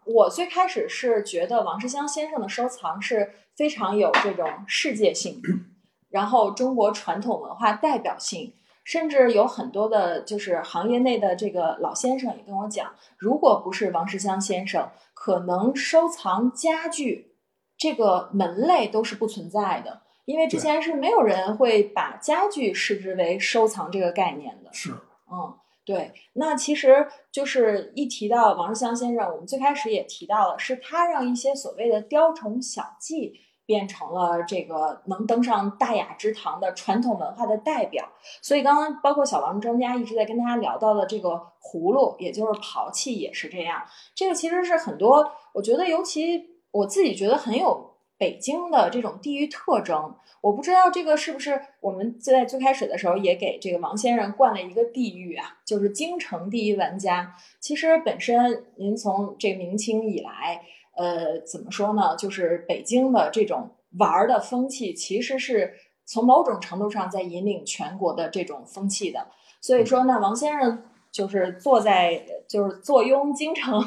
[0.04, 5.40] 我最开始是觉得王世襄先生的收藏是非常有这种世界性，
[6.10, 8.52] 然后中国传统文化代表性，
[8.84, 17.38] 甚至有很多的，就是行业内的这个老先生也跟我讲，如果不是王世襄先生，可能收藏家具
[17.78, 24.72] 这个门类都是不存在的，因为之前是没有人会把家具视之为收藏这个概念的。
[24.72, 24.92] 是，
[25.30, 25.54] 嗯，
[25.84, 33.32] 对，那其实就是一提到王世襄先生，我们最开始也提到了，是他让一些所谓的雕虫小技
[33.64, 38.08] 变成了这个能登上大雅之堂的传统文化的代表。
[38.40, 41.30] 所以刚刚包括小王专家一直在跟大家聊到的这个
[41.60, 43.82] 葫芦，也就是陶器，也是这样。
[44.14, 47.91] 这个其实是很多，我觉得尤其我自己觉得很有
[48.22, 50.14] 北京的这种地域特征。
[50.40, 57.34] 我不知道这个是不是我们在最开始的时候也给这个王先生灌了一个地域啊，就是京城第一玩家。
[57.58, 60.62] 其实本身您从这明清以来，
[60.96, 62.14] 呃，怎么说呢？
[62.16, 69.26] 就是北京的这种玩儿的风气，其实是从某种程度上在引领全国的这种风气的。
[69.60, 73.80] 所以说那，王先生就是坐在就是坐拥京城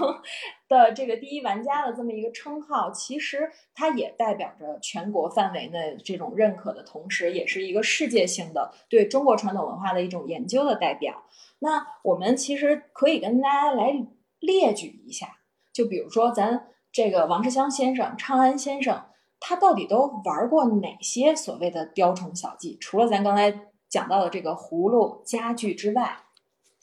[0.67, 11.23] 的这个第一玩家的这么一个称号，其实它也代表着全国范围内这种认可的同时，也是一个世界性的对中国传统文化的一种研究的代表。
[11.60, 14.06] 那我们其实可以跟大家来
[14.39, 15.28] 列举一下，
[15.71, 19.06] 就比如说咱这个王世襄先生、昌安先生，
[19.39, 22.78] 他到底都玩过哪些所谓的雕虫小技？
[22.80, 26.17] 除了咱刚才讲到的这个葫芦、家具之外，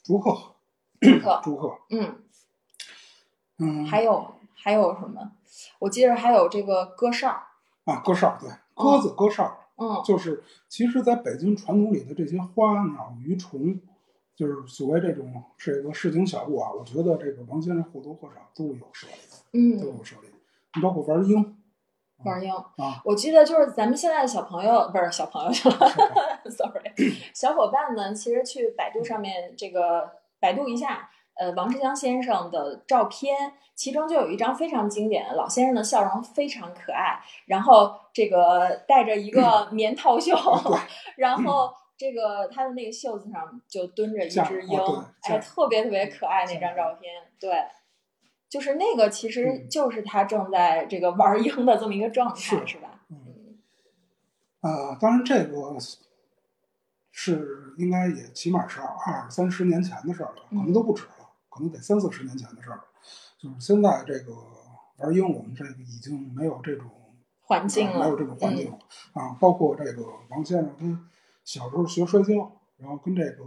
[0.03, 0.55] 竹鹤，
[0.99, 2.22] 竹鹤，竹鹤，嗯，
[3.59, 5.31] 嗯，还有还有什么？
[5.79, 7.29] 我记得还有这个鸽哨，
[7.85, 13.79] 啊，鸽哨，对，鸽子、鸽哨，嗯就是其实在北京传统里的这些花鸟鱼虫，
[14.35, 19.15] 就是所谓这种这个市井小物啊，我觉得这个王先生或多或少都有涉猎，
[19.53, 20.29] 嗯都嗯，有涉猎。
[20.75, 21.55] 你包括玩鹰
[22.23, 22.51] 玩鹰。
[22.51, 25.75] 啊，我记得就是咱们现在的小朋友，不是小朋友去了，
[26.49, 26.91] sorry，
[27.33, 40.77] 小伙伴们其实去百度上面这个百度一下，呃，王志江先生的照片，其中就有一张非常经典，老先生的笑容非常可爱，然后这个戴着一个棉套袖，对
[41.17, 44.79] 然后这个他的那个袖子上就蹲着一只鹰，
[45.23, 46.93] 哎，特别特别可爱那张照。
[46.95, 47.51] 片，对。
[48.49, 49.67] 就是那个，其实嗯。
[49.67, 53.01] 就是他正在这个玩鹰的这么一个状态，是是吧？
[53.09, 53.57] 嗯，
[54.61, 55.75] 呃，当然这个
[57.09, 61.12] 是应该也起码是二三十年前的事儿了，可能都不止了，
[61.53, 62.83] 可能得三四十年前的事儿了。
[63.37, 64.33] 就是现在这个
[64.97, 66.89] 玩鹰，我们这个已经没有这种
[67.41, 68.69] 环境没有这种环境
[69.13, 69.37] 嗯了、啊。
[69.39, 71.09] 包括这个王先生他
[71.43, 72.33] 小时候学摔跤，
[72.77, 73.43] 然后跟这个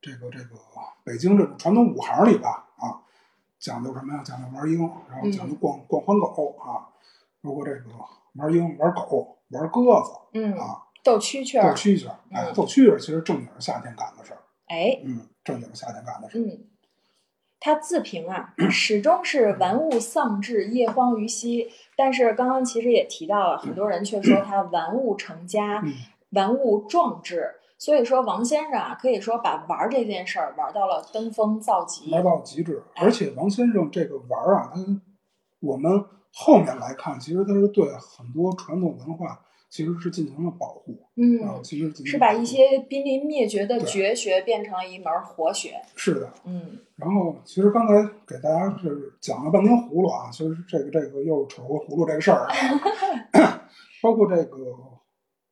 [0.00, 0.56] 这个这个
[1.04, 3.04] 北京这种传统武行里吧啊，
[3.58, 4.22] 讲究什么呀？
[4.24, 4.78] 讲究玩鹰，
[5.10, 6.88] 然后讲究逛、逛欢狗啊，
[7.42, 7.90] 包括这个
[8.34, 12.18] 玩鹰、玩狗、玩鸽子嗯，啊，斗蛐蛐斗，蛐蛐儿。
[12.32, 16.40] 哎，嗯斗蛐蛐儿其实正经是夏天干的事儿，哎，嗯，正经是夏天干的事儿。
[16.40, 16.68] 嗯，
[17.64, 21.70] 他自评啊， 始终是玩物丧志，业荒于嬉。
[21.96, 25.94] 但是刚刚其实也提到了，很多人却说他玩物成家，嗯
[26.32, 27.54] 玩物壮志。
[27.78, 32.10] 所以说，王先生啊，可以说把玩儿这件事儿玩到了登峰造极。
[32.12, 32.82] 玩到极致。
[32.96, 34.80] 而且王先生这个玩儿啊，他
[35.60, 39.40] 我们后面来看，其实他是对很多传统文化
[39.74, 45.82] 其实是进行了保护啊，嗯，其实是把一些濒临灭绝的绝学变成了一门活学。
[45.96, 46.32] 是的。
[46.44, 53.68] 嗯然后其实刚才给大家是讲了半天葫芦啊，其实这个这个又扯过葫芦这个事儿啊，
[54.00, 54.56] 包括这个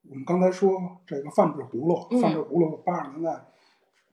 [0.09, 0.71] 我们刚才说
[1.05, 3.45] 这个泛指葫芦，嗯泛指葫芦八十年代。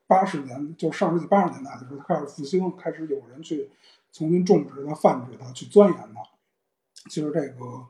[0.07, 3.69] 八十年，就上世纪八十年代的时候，开始复兴，开始有人去
[4.11, 6.21] 重新种植它、泛指它、去钻研它。
[7.11, 7.85] 其实这个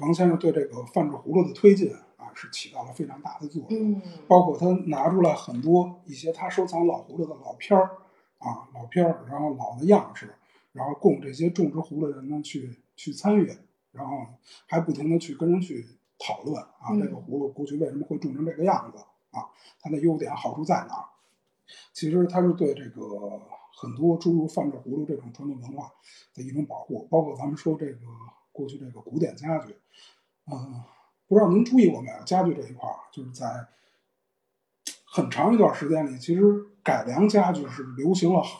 [0.00, 3.92] 王先生对这个泛制葫芦的推进啊，是起到了非常大的作用。
[3.92, 7.98] 嗯包括他拿出来很多一些他收藏老葫芦的老片儿
[8.38, 10.34] 啊，老片儿，然后老的样式，
[10.72, 13.52] 然后供这些种植葫芦的人呢去去参与，
[13.92, 14.26] 然后
[14.66, 15.86] 还不停的去跟人去
[16.18, 18.98] 讨论啊，嗯这个葫芦过去为什么会种成这个样子
[19.36, 21.04] 啊，它的优点好处在哪儿？
[21.92, 23.40] 其实他是对这个
[23.76, 25.92] 很多诸如泛制葫芦这种传统文化
[26.34, 28.00] 的一种保护，包括咱们说这个
[28.52, 29.76] 过去这个古典家具，
[30.50, 30.82] 嗯、
[31.28, 32.24] 不知道您注意过没有？
[32.24, 33.66] 家具这一块儿，就是在
[35.04, 36.42] 很长一段时间里，其实
[36.82, 38.58] 改良家具是流行了好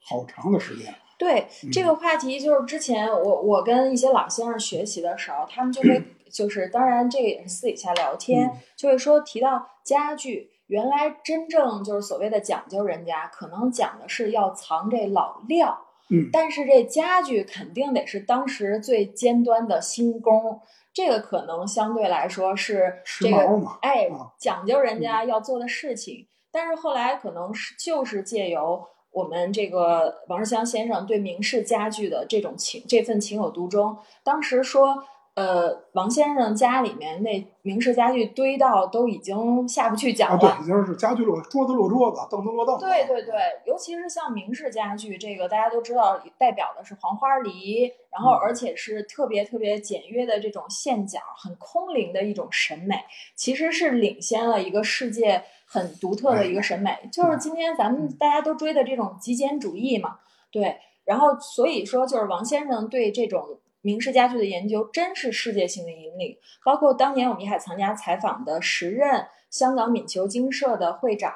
[0.00, 0.94] 好长的时间。
[1.16, 20.60] 对嗯这个话题，就是之前我我跟一些老先生学习的时候，他们就会 就是当然这个也是私底下聊天，嗯就会说提到家具，原来真正就是所谓的讲究人家，可能讲的是要藏这老料，嗯，但是这家具肯定得是当时最尖端的新工，
[20.92, 23.38] 这个可能相对来说是时这个
[23.80, 26.26] 哎啊讲究人家要做的事情。
[26.52, 35.04] 但是后来可能是就是借由我们这个王世襄先生对明式家具的这种情这份情有独钟，当时说。
[35.34, 42.86] 呃，王先生家里面那明式家具堆到都已经下不去脚啊，了，对，已经是家具落桌子落桌子，凳子落凳子。
[42.86, 43.34] 对对对，
[43.66, 53.04] 尤其是像明式家具，这个大家都知道，代表的是黄花梨，然后嗯而且是特别特别简约的这种线角，很空灵的一种审美，
[53.34, 60.18] 其实是领先了一个世界很独特的一个审美，就是今天咱们大家都追的这种极简主义嘛，
[60.52, 63.58] 对，然后所以说就是王先生对这种。
[63.84, 71.30] 明式家具的研究真是世界性的引领，包括当年我们艺海藏家采访的时任香港闽球精社的会长，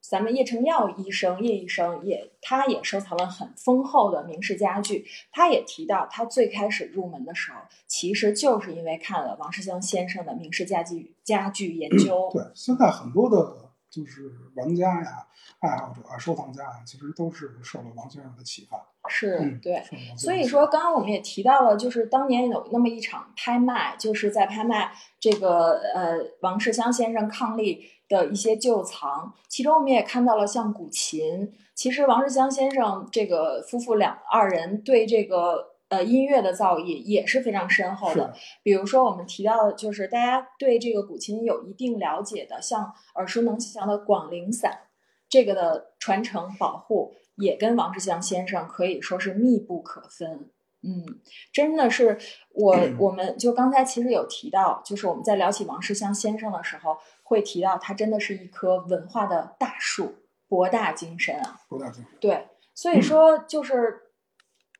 [0.00, 5.06] 咱们叶成耀医生，叶医生也，他也收藏了很丰厚的明式家具。
[5.30, 12.28] 他也提到，他最开始入门的时候，其实就是因为看了王世襄先生的明式家具家具研究。
[12.32, 13.65] 对，现在很多的
[13.96, 15.26] 就是玩家呀、
[15.60, 18.78] 爱好者啊、收藏家呀，其实都是受了王先生的启发。
[19.08, 19.82] 是嗯，对。
[20.18, 31.54] 所以说，刚刚我们也提到了，就是当年有那么一场拍卖，就是在拍卖这个呃王世襄先生伉俪的一些旧藏，其中我们也看到了像古琴。
[31.74, 38.34] 其实王世襄先生这个夫妇两二人对这个呃音乐的造诣也是非常深厚的。
[38.62, 44.80] 比如说我们提到的，就是大家对这个古琴有一定了解的，像耳熟能详的广陵散，
[45.28, 47.14] 这个的传承保护。
[47.38, 50.48] 也跟王世襄先生可以说是密不可分，
[50.80, 51.20] 嗯，
[51.52, 52.16] 真的是
[52.54, 60.14] 我我们就刚才其实有提到，就是我们在聊起王世襄先生的时候，会提到他真的是一棵文化的大树，
[60.48, 62.18] 博大精深啊，博大精深。
[62.18, 64.00] 对，所以说就是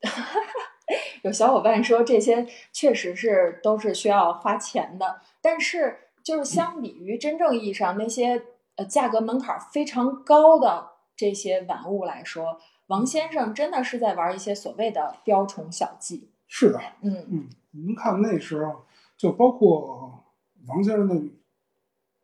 [1.23, 8.43] 有小伙伴说这些确实是都是需要花钱的，但是就是相比于真正意义上那些
[8.75, 10.91] 呃价格门槛非常高的。
[11.17, 16.29] 这些玩物来说，王先生真的是在玩一些所谓的雕虫小技。
[16.47, 18.85] 是的，嗯嗯，您看那时候，
[19.17, 20.23] 就包括
[20.67, 21.15] 王先生的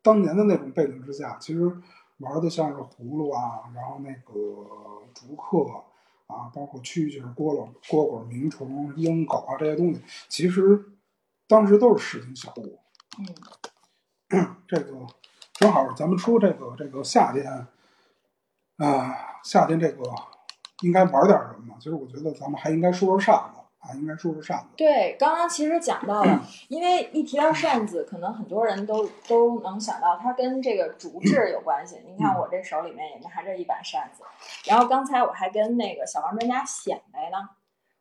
[0.00, 1.60] 当年的那种背景之下，其实
[2.18, 4.32] 玩的像是葫芦啊，然后那个
[5.12, 5.82] 竹刻
[6.26, 10.92] 啊，包括蛐蛐、蝈蝈、蝈蝈、鸣虫、鹰狗啊这些东西，其实
[11.46, 12.78] 当时都是市井小物。
[14.30, 15.06] 嗯， 这个
[15.54, 17.66] 正好咱们说这个这个夏天。
[18.76, 20.02] 啊，夏天这个
[20.82, 21.76] 应该玩点什么？
[21.78, 24.64] 其实我觉得咱们还应该说说扇子啊，应该说是扇子。
[24.76, 32.00] 对，刚刚其实讲到了， 因为一提到扇子，可能很多人都都能想到它跟这个竹制有关系。
[32.06, 34.24] 你看我这手里面也拿着一把扇子，
[34.64, 37.50] 然后刚才我还跟那个小王专家显摆呢，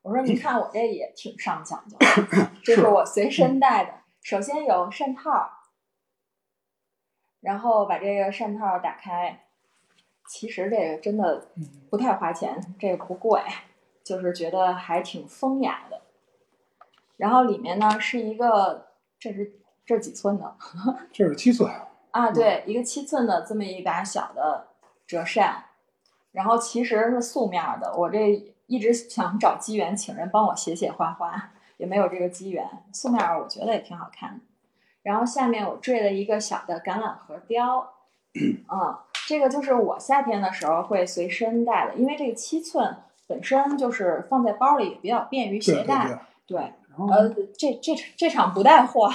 [0.01, 1.97] 我说你看我这也挺上讲究，
[2.63, 3.93] 这是我随身带的。
[4.21, 5.49] 首先有扇套，
[7.41, 9.41] 然后把这个扇套打开。
[10.25, 11.49] 其实这个真的
[11.91, 13.41] 不太花钱，这个不贵，
[14.03, 16.01] 就是觉得还挺风雅的。
[17.17, 18.87] 然后里面呢是一个，
[19.19, 19.53] 这是
[19.85, 20.55] 这是几寸的？
[21.13, 21.71] 这是七寸
[22.11, 24.67] 啊，对，一个七寸的这么一把小的
[25.07, 25.65] 折扇。
[26.31, 32.67] 然后其实是素面的，我这一直想找机缘请人帮我写写画画，也没有这个机缘。
[32.91, 34.45] 素面我觉得也挺好看的。
[35.03, 37.93] 然后下面我缀了一个小的橄榄核雕，
[38.69, 38.97] 嗯。
[39.25, 42.97] 这个就是我夏天的时候会随身带的，因为这个七寸
[43.27, 46.27] 本身就是放在包里也比较便于携带。
[46.45, 46.73] 对，对
[47.11, 49.09] 呃，这这这场不带货，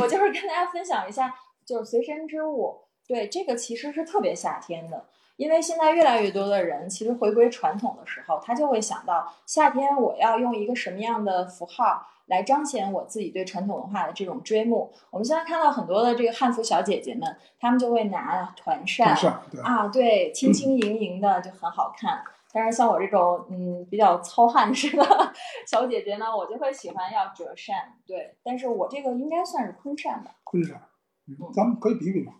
[0.00, 1.34] 我就是跟大家分享一下，
[1.64, 2.80] 就是随身之物。
[3.06, 5.04] 对，这个其实是特别夏天的，
[5.36, 12.08] 因为现在越来越多的人其实回归传统的时候，他就会想到夏天我要用一个什么样的符号。
[12.26, 14.90] 来彰显我自己对传统文化的这种追慕。
[15.10, 19.14] 我们现在看到很多的这个汉服小姐姐们，她们就会拿团扇
[19.50, 22.24] 对啊，对，轻轻盈盈的就很好看。
[22.54, 25.04] 但是像我这种嗯比较糙汉式的
[25.66, 27.98] 小姐姐呢，我就会喜欢要折扇。
[28.06, 30.36] 对，但是我这个应该算是坤扇吧？
[30.44, 30.80] 坤扇，
[31.26, 32.34] 嗯，咱们可以比比嘛。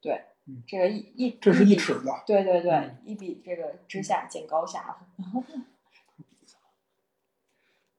[0.00, 0.22] 对，
[0.68, 2.22] 这个一一这是一尺的。
[2.24, 4.98] 对对对，一比这个之下见高下了。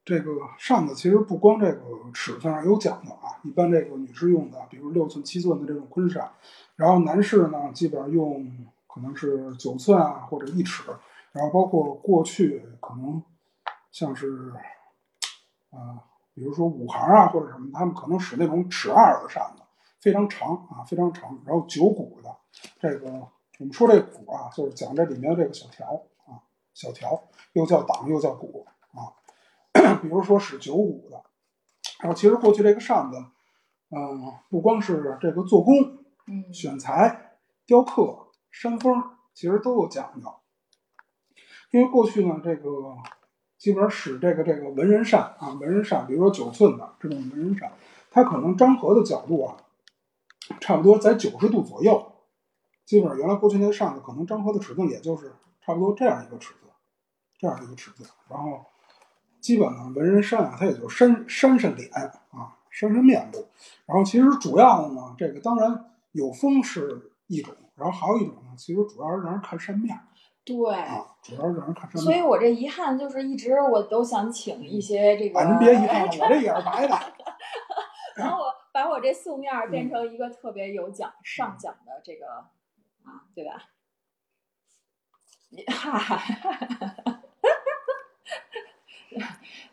[0.05, 1.81] 这个扇子其实不光这个
[2.13, 6.31] 尺寸上有讲究啊，一般这个女士用的，比如六寸、七寸的这种坤扇，
[6.77, 8.49] 然后男士呢，基本上用
[8.87, 10.83] 可能是九寸啊或者一尺，
[11.37, 13.21] 然后包括过去可能
[13.91, 14.51] 像是
[15.69, 16.01] 啊
[16.33, 19.61] 比如说五行啊或者什么，他们可能使那种尺二的扇子，
[19.99, 22.35] 非常长啊，非常长，然后九股的。
[22.79, 23.11] 这个
[23.59, 25.85] 我们说这鼓啊，就是讲这里面的这个小条
[26.25, 26.41] 啊，
[26.73, 27.23] 小条
[27.53, 29.13] 又叫档又叫鼓啊。
[30.01, 31.21] 比如说使九股的，
[31.99, 33.17] 然后其实过去这个扇子，
[33.89, 35.75] 嗯，不光是这个做工、
[36.27, 40.33] 嗯选材、雕刻、扇风，其实都有讲究。
[41.71, 42.95] 因为过去呢，这个
[43.57, 47.71] 基本上使这个这个文人扇啊，文人扇，比如说九寸的这种文人扇，
[48.09, 49.57] 它可能张合的角度啊，
[50.59, 52.13] 差不多在九十度左右。
[52.85, 56.71] 基本上原来过去那扇子可能张合的尺寸也就是差不多这样一个尺寸，
[57.37, 58.09] 这样一个尺寸。
[58.29, 58.65] 然后
[59.41, 61.91] 基本呢，文人扇啊，它也就扇扇扇脸
[62.31, 63.45] 啊，扇扇面部。
[63.85, 69.93] 然后其实主要的呢，这个当然有风是一种，然后还有一种呢，其实主要是让人看扇面
[70.47, 70.73] 对。
[70.75, 71.91] 啊，主要是让人看。
[71.97, 76.97] 所以我这遗憾就是一直我都想请一些这个，啊，您别遗憾了， 我这也是白的。
[78.15, 82.25] 然后我把我这素面变成一个特别有奖上奖的这个
[83.03, 83.61] 啊，对吧？
[85.67, 87.16] 哈哈哈，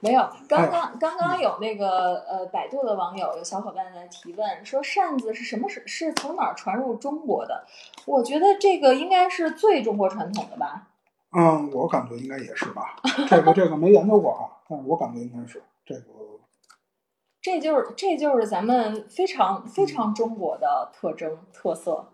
[0.05, 7.65] 没有，刚刚刚刚有那个呃，百度的网友有小伙伴在提问说扇子是什么是是从哪儿传入中国的？
[8.05, 10.89] 我觉得这个应该是最中国传统的吧。
[11.33, 12.97] 嗯，我感觉应该也是吧。
[13.27, 16.03] 这个这个没研究过啊，但是我感觉应该是这个。
[17.41, 22.11] 这就是这就是咱们非常非常中国的特征特色。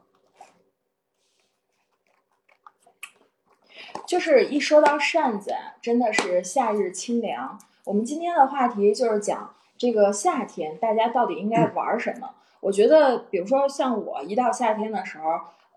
[4.07, 7.59] 就是一说到扇子啊，真的是夏日清凉。
[7.91, 12.31] 我们今天的话题就是讲这个夏天，大家到底应该玩什么？
[12.61, 15.25] 我觉得，比如说像我一到夏天的时候，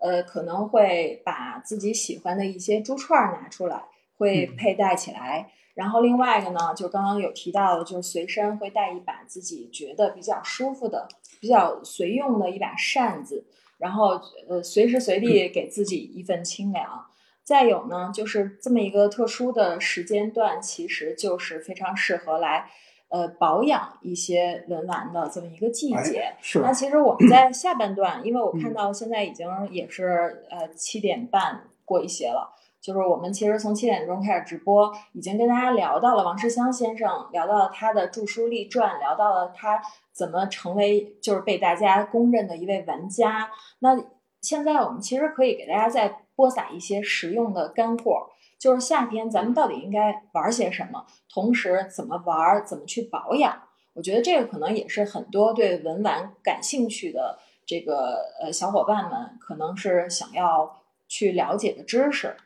[0.00, 3.82] 呃，可能会把自己喜欢的一些珠串儿拿出来，
[4.16, 5.50] 会佩戴起来。
[5.74, 11.08] 然后另外一个呢，就刚刚有提到的，就是随身会带一把自己觉得比较舒服的、
[11.40, 13.44] 比较随用的一把扇子，
[13.78, 17.06] 然后呃，随时随地给自己一份清凉。
[17.44, 22.70] 再有呢，就是这么一个特殊的时间段，其实就是非常适合来
[23.10, 26.20] 呃保养一些文玩的这么一个季节。
[26.20, 26.60] 哎、是。
[26.60, 39.82] 那其实我们在 下半段，因为我看到现在已经也是呃七点半过一些了，就是我们其实从七点钟开始直播，已经跟大家聊到了王世襄先生，聊到了他的著书立传，聊到了他
[40.14, 43.50] 怎么成为就是被大家公认的一位玩家。
[43.80, 44.02] 那
[44.40, 53.62] 现在我们其实可以给大家再播撒一些实用的干货，就是夏天咱们到底应该玩些什么，同时怎么玩，怎么去保养。
[53.94, 62.36] 我觉得这个可能也是很多对文玩感兴趣的这个呃小伙伴们可能是想要去了解的知识。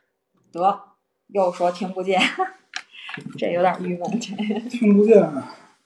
[0.51, 0.79] 得，
[1.27, 2.21] 又说听不见，
[3.37, 4.19] 这有点郁闷。
[4.19, 4.35] 这
[4.69, 5.19] 听不见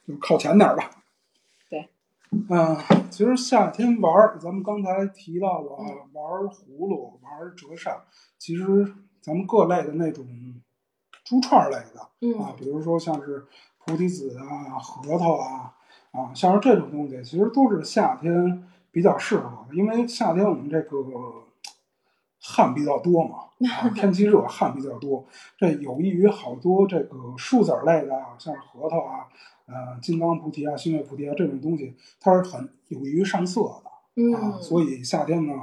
[0.05, 1.02] 就靠前点吧。
[2.47, 2.77] 对，嗯，
[3.09, 5.69] 其实夏天玩儿，咱们刚才提到了
[6.13, 8.01] 玩葫芦、玩折扇，
[8.37, 10.25] 其实咱们各类的那种
[11.23, 13.45] 珠串类的、嗯、啊，比如说像是
[13.77, 15.73] 菩提子啊、核桃啊
[16.11, 20.97] 啊，像是这种东西，其实都是夏天比较适合的，因为夏天我们这个
[22.41, 23.37] 汗比较多嘛，
[23.71, 25.25] 啊， 天气热，汗比较多，
[25.57, 29.27] 这有益于好多这个树籽类的，像是核桃啊。
[29.65, 33.83] 呃，金刚菩提啊，星月菩提啊，这种东西它是很有益于上色的、
[34.15, 35.53] 嗯、啊，所以夏天呢，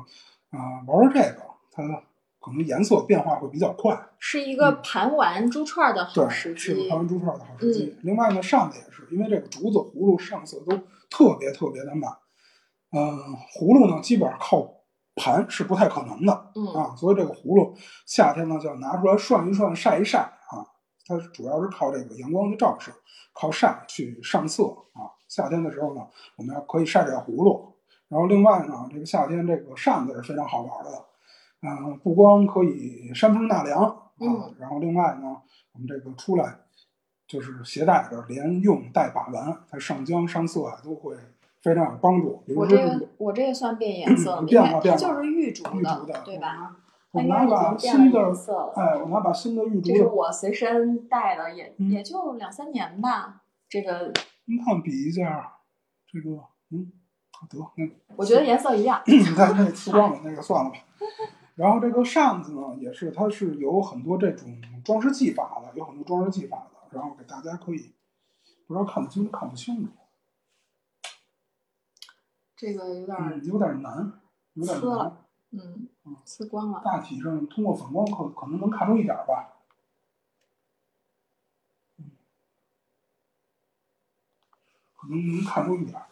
[0.51, 1.83] 啊、呃，玩玩这个，它
[2.41, 6.89] 可能颜色变化会比较快，是一个盘玩珠串的好时机。
[6.89, 7.95] 盘玩珠串的好时机。
[8.03, 10.79] 另外呢，扇子也是，因为这个竹子、葫芦上色都
[11.11, 12.11] 特别特别的慢，
[12.93, 13.17] 嗯、呃，
[13.53, 14.67] 葫芦呢基本上靠
[15.17, 17.77] 盘是不太可能的、嗯、啊，所以这个葫芦
[18.07, 20.65] 夏天呢就要拿出来涮一涮、晒一晒啊，
[21.07, 22.93] 它主要是靠这个阳光的照射。
[23.33, 25.07] 靠晒去上色啊！
[25.29, 26.05] 夏天的时候呢，
[26.37, 27.75] 我们要可以晒晒葫芦。
[28.09, 30.91] 然后另外呢，这个夏天这个扇子是非常好玩的，
[31.63, 35.41] 嗯、呃，不光可以扇风纳凉啊，嗯、然后另外呢，
[35.73, 36.59] 我们这个出来
[37.29, 41.15] 就是携带着连用带把玩，它上浆上色啊都会
[41.63, 42.43] 非常有帮助。
[42.45, 46.77] 比如说我这个我这个算变颜色了，变化变化，就是玉竹玉竹的，对吧？
[47.13, 48.19] 我拿把新的，
[48.77, 49.87] 哎，我拿把新的玉镯。
[49.89, 53.43] 这是我随身带的，也、嗯、也就两三年吧。
[53.69, 54.13] 这个
[54.45, 55.59] 你看比一下，
[56.07, 56.31] 这个
[56.71, 56.93] 嗯，
[57.49, 59.03] 得嗯，我觉得颜色一样。
[59.07, 60.77] 你看那次光了，那个算了吧。
[61.57, 67.93] 然后这个扇子呢，也是它是有很多这种装饰技法的，有很多装饰技法的，然后给大家可以
[68.67, 69.91] 不知道看不清看不清楚。
[72.57, 74.13] 这个有点、嗯、有点难，
[74.55, 75.17] 有点难。
[75.53, 75.89] 嗯，
[76.25, 76.81] 刺光了。
[76.85, 79.57] 大体上通过反光可可能能看出一点吧。
[81.99, 82.13] 嗯。
[84.97, 86.07] 可能能看出一点儿，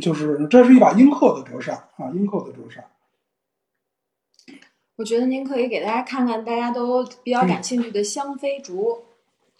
[0.00, 2.90] 就是这是一把英克的折扇啊，英克的折扇。
[4.96, 9.04] 我觉得您可以给大家看看大家都比较感兴趣的香妃竹，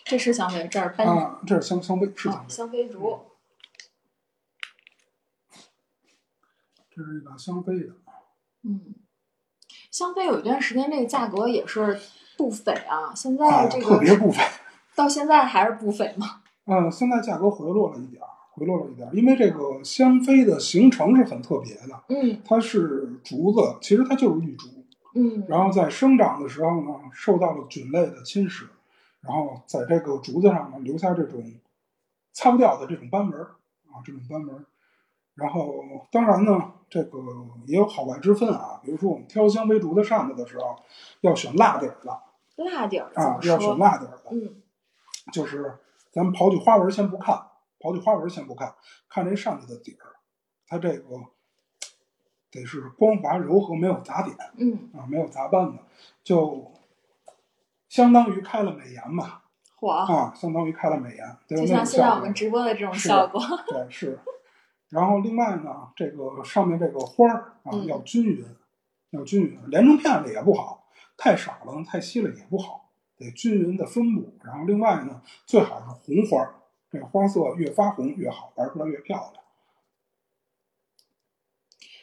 [0.05, 3.21] 这是香妃，这儿搬啊，这是香香妃，是啊香妃，香妃竹，
[6.91, 7.95] 这是一把香妃的。
[8.63, 8.95] 嗯，
[9.97, 11.99] 香妃有一段时间这个价格也是
[12.37, 14.43] 不菲啊，现在啊，这特别不菲。
[14.95, 16.43] 到现在还是不菲吗？
[16.67, 24.69] 嗯，现在价格回落了一点儿，回落了一点儿，因为这个香妃的形成是很特别的，嗯它是竹子，其实它就是玉竹，
[25.15, 28.65] 嗯然后在生长的时候呢，受到了菌类的侵蚀，
[29.23, 31.43] 然后在这个竹子上呢留下这种
[32.35, 33.45] 擦不掉的这种斑纹儿
[33.89, 34.67] 啊，这种斑纹儿。
[35.37, 37.19] 然后当然呢，这个
[37.67, 40.77] 也有好坏之分啊，比如说我们挑香妃竹的扇子的时候，
[41.21, 42.21] 要选辣底儿的
[42.57, 43.77] 辣底儿，啊要选说？
[43.77, 44.23] 辣底儿的。
[44.33, 44.63] 嗯
[45.33, 45.77] 就是
[46.13, 47.35] 咱们刨去花纹先不看，
[47.81, 48.73] 刨去花纹先不看，
[49.09, 50.15] 看这扇子的底儿，
[50.69, 51.05] 它这个
[52.51, 55.83] 得是光滑柔和，没有杂点嗯，啊，没有杂斑的，
[56.23, 56.73] 就
[57.89, 59.43] 相当于开了美颜嘛
[59.75, 62.33] 火，啊，相当于开了美颜，就像现在我们。
[62.33, 63.43] 直播的这种效果。
[63.67, 64.19] 对，是。
[64.89, 68.47] 然后另外呢，这个上面这个花儿啊嗯要均匀，
[69.11, 74.39] 要均匀，连成片了也不好，太少了太稀了也不好，得均匀的分布。
[74.45, 76.55] 然后另外呢，最好是红花儿，
[76.91, 79.43] 这个花色越发红越好，玩出来越漂亮。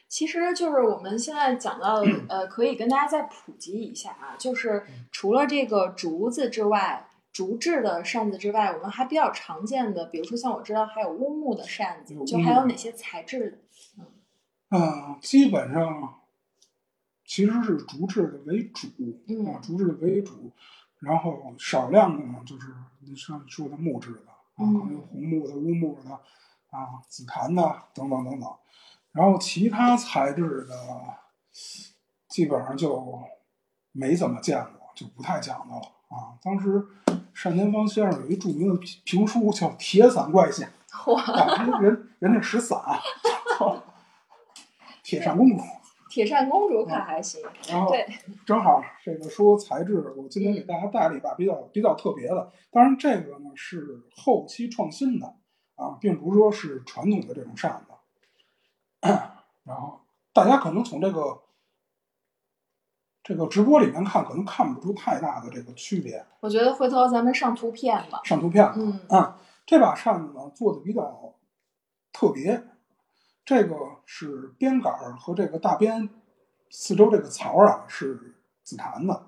[0.10, 13.66] 其实就是我们现在讲到，呃，可以跟大家再普及一下啊，就是除了这个竹子之外，竹制的扇子之外，我们还比较常见的，比如说像我知道还有乌木的扇子，就还有哪些材质？
[14.70, 16.22] 嗯，基本上
[17.26, 18.88] 其实是竹制的为主，
[19.28, 20.52] 嗯啊，竹制的为主，
[21.00, 22.68] 然后少量的呢就是
[23.00, 26.12] 你像你说的木质的啊，可嗯能有红木的、乌木的
[26.70, 27.62] 啊、紫檀的
[27.94, 28.56] 等等等等，
[29.12, 30.76] 然后其他材质的
[32.28, 33.24] 基本上就
[33.92, 36.38] 没怎么见过，就不太讲究了啊。
[36.42, 36.86] 当时
[37.34, 40.66] 单田芳先生有一著名的评评书叫《铁伞怪侠》。
[40.90, 42.80] 嚯，啊，人人家使伞，
[45.04, 45.58] 铁扇公主。
[46.10, 47.42] 铁扇公主可还行？
[47.68, 48.08] 然后对，
[48.46, 52.52] 正好这个说材质，我今天给大家带了一把比较比较特别的。
[52.72, 55.26] 当然，这个呢是后期创新的
[55.76, 57.94] 啊，并不是说是传统的这种扇子。
[59.66, 60.02] 然后
[60.32, 61.40] 大家可能从这个
[63.24, 66.26] 这个直播里面看，可能看不出太大的这个区别。
[66.42, 68.20] 我觉得回头咱们上图片吧。
[68.26, 68.74] 上图片了。
[68.76, 71.34] 嗯啊，这把扇子呢做的比较
[72.12, 72.62] 特别，
[73.46, 76.10] 这个是边杆儿和这个大边
[76.70, 79.28] 四周这个槽儿啊是紫檀的，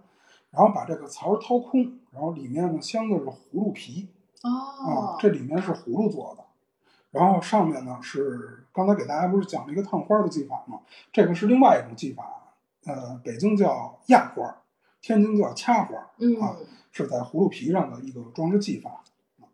[0.52, 4.10] 然后把这个槽儿掏空，然后里面呢镶的是葫芦皮
[4.42, 4.52] 啊
[4.86, 6.44] 哦，，这里面是葫芦做的，
[7.12, 10.80] 然后上面呢是刚才给大家不是讲了一个烫花的技法吗？
[11.14, 12.45] 这个是另外一种技法，
[12.86, 14.62] 呃，北京叫压花，
[15.02, 16.56] 天津叫掐花，嗯啊
[16.92, 19.04] 是在葫芦皮上的一个装饰技法，
[19.40, 19.50] 啊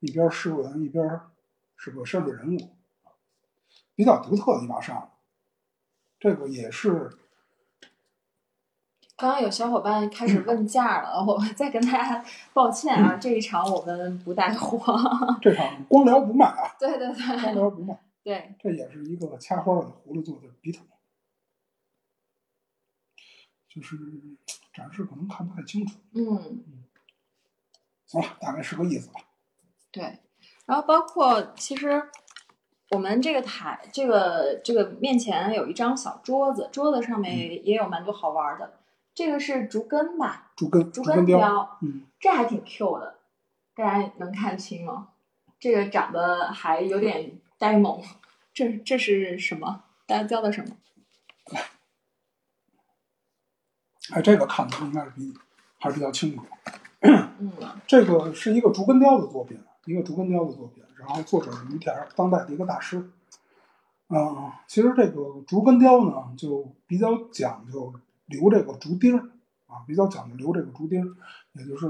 [0.00, 1.20] 一边诗文一边
[1.76, 2.58] 是个山水人物，
[3.94, 5.06] 比较独特的一把扇子。
[6.18, 7.10] 这个也是
[9.16, 14.78] 刚刚有小伙伴开始问价了，我再跟大家抱歉啊，这一场我们不带货。
[15.40, 20.84] 这场光聊不卖啊， 对对对光聊不卖，对，这也是一个掐花的葫芦做的笔筒，
[23.74, 23.96] 就是
[24.74, 25.98] 展示可能看不太清楚。
[26.14, 26.62] 嗯。
[28.06, 29.20] 行了，大概是个意思吧。
[29.90, 30.18] 对，
[30.66, 32.02] 然后包括其实
[32.90, 38.74] 我们这个台，这个这个面前有一张小桌子，桌子上面也也有蛮多好玩的。
[39.14, 43.18] 这个是竹根吧，竹根，竹根雕，根雕，嗯，这还挺 Q 的，
[43.74, 45.08] 大家能看清吗？
[45.58, 48.02] 这个长得还有点呆萌，
[48.52, 49.84] 这这是什么？
[50.06, 50.76] 大家叫的什么？
[54.12, 55.32] 哎，这个看的应该是比
[55.78, 56.44] 还是比较清楚。
[57.00, 57.50] 嗯，
[57.88, 63.10] 这个是一个竹根雕的作品，一个竹根雕的作品，然后作者是于田，当代的一个大师。
[64.08, 67.94] 嗯，其实这个竹根雕呢，就比较讲究
[68.26, 69.30] 留这个竹钉儿
[69.66, 71.16] 啊，比较讲究留这个竹钉儿，
[71.54, 71.86] 也就是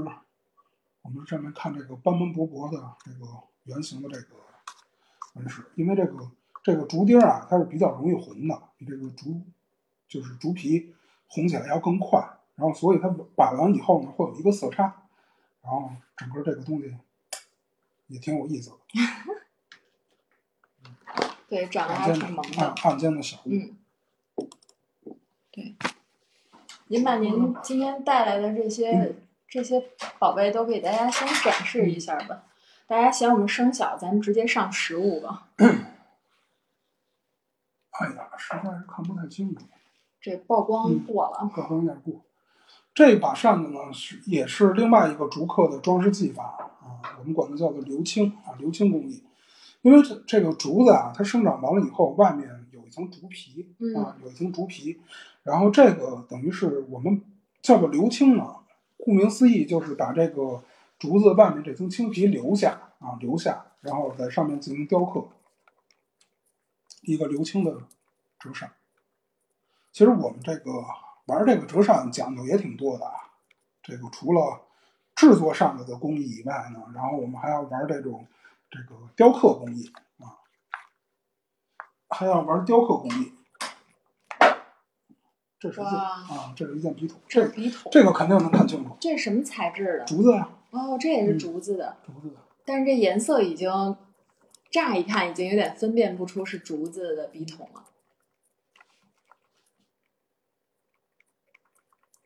[1.01, 3.27] 我们上面看这个斑斑驳驳的这个
[3.65, 4.27] 圆形的这个
[5.33, 6.31] 纹饰，因为这个
[6.63, 9.41] 这个竹钉儿啊，它是比较容易混的，比这个竹
[10.07, 10.95] 就是竹皮
[11.33, 12.19] 红起来要更快，
[12.55, 14.83] 然后所以它摆完以后呢，会有一个色差。
[15.63, 16.95] 然后整个这个东西
[18.07, 18.77] 也挺有意思的，
[21.47, 22.75] 对，长得还挺萌的。
[22.83, 23.49] 暗间的小物。
[23.49, 23.77] 嗯，
[25.51, 25.75] 对，
[26.87, 29.15] 您把您今天带来的这些、嗯
[29.47, 29.79] 这些
[30.17, 32.43] 宝贝都给大家先展示一下吧。
[32.87, 35.47] 大家嫌我们声小，咱们直接上实物吧。
[35.57, 35.67] 哎
[38.15, 39.63] 呀，实在是看不太清楚。
[40.23, 42.21] 这曝光嗯过了，曝光有点过。
[42.93, 46.43] 这把扇子呢是也是另外一个竹刻的装饰技法
[46.81, 49.21] 啊，我们管它叫做鎏青啊，鎏青工艺。
[49.81, 53.67] 因为这这个竹子啊，它生长完了以后，外面有一层竹皮
[53.97, 55.01] 啊，有一层竹皮，
[55.43, 57.21] 然后这个等于是我们
[57.61, 58.47] 叫做鎏青呢，
[58.95, 60.63] 顾名思义就是把这个
[60.97, 65.27] 竹子外面这层青皮留下啊，留下，然后在上面进行雕刻，
[67.01, 67.73] 一个鎏青的
[68.39, 68.71] 折扇。
[69.93, 70.83] 其实我们这个
[71.27, 73.13] 玩这个折扇讲究也挺多的啊。
[73.81, 74.61] 这个除了
[75.15, 78.25] 制作扇子的工艺以外呢，然后我们还要玩这种
[78.71, 80.41] 这个雕刻工艺啊，
[82.09, 83.33] 还要玩雕刻工艺。
[85.59, 90.05] 这是一件啊，这是一件笔筒，这这是笔筒，这个肯定能看清楚，这是什么材质的？
[90.05, 92.35] 竹子呀，哦，这也是嗯竹子的，竹子的。
[92.65, 93.95] 但是这颜色已经
[94.71, 97.85] 乍一看已经有点分辨不出是竹子的笔筒了。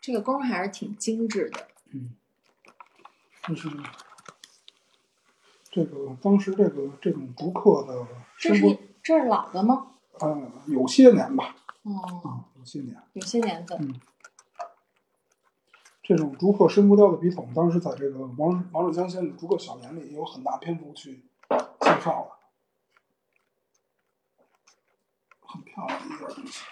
[0.07, 2.15] 这个工还是挺精致的，嗯，
[3.45, 3.69] 就是
[5.69, 8.07] 这个当时这个这种竹刻的
[8.39, 9.97] 这是，这是老的吗？
[10.21, 11.91] 呃，有些年吧，哦，
[12.23, 12.95] 啊，有些年。
[13.11, 13.77] 有些年份。
[13.81, 13.99] 嗯
[16.03, 21.25] 这种竹刻深浮雕的笔筒，当时在这个王王世江先生的《竹刻小言》里也有很大篇幅去
[21.81, 22.39] 介绍了，
[25.41, 26.63] 很漂亮的一个东西。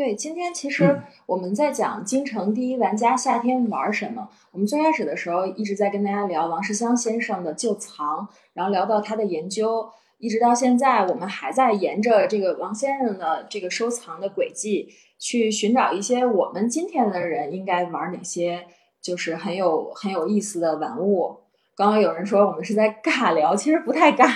[0.00, 4.30] 对，今天其实我们在讲京城第一玩家夏天玩什么。
[4.50, 14.88] 我们最开始的时候一直在跟大家聊王世襄先生的旧藏，然后聊到他的研究，一直到现在，我们还在沿着这个王先生的这个收藏的轨迹
[15.18, 18.68] 去寻找一些我们今天的人应该玩哪些，
[19.02, 21.40] 就是很有很有意思的玩物。
[21.76, 24.26] 刚刚有人说我们是在尬聊，其实不太尬，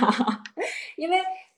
[0.99, 1.17] 因为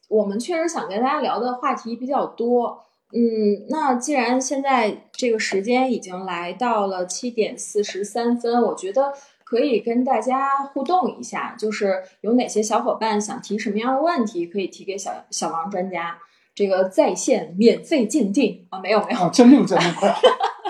[0.08, 2.84] 我们确实想跟大家聊的话题比较多。
[3.12, 9.12] 嗯，那既然现在这个时间已经来到了七点四十三分，我觉得
[9.44, 16.18] 可以跟大家互动一下，就是有哪些小伙伴想提什么样的问题，可以提给小小王专家。
[16.52, 20.14] 这个在线免费鉴定啊，没有没有，啊，鉴定鉴定快！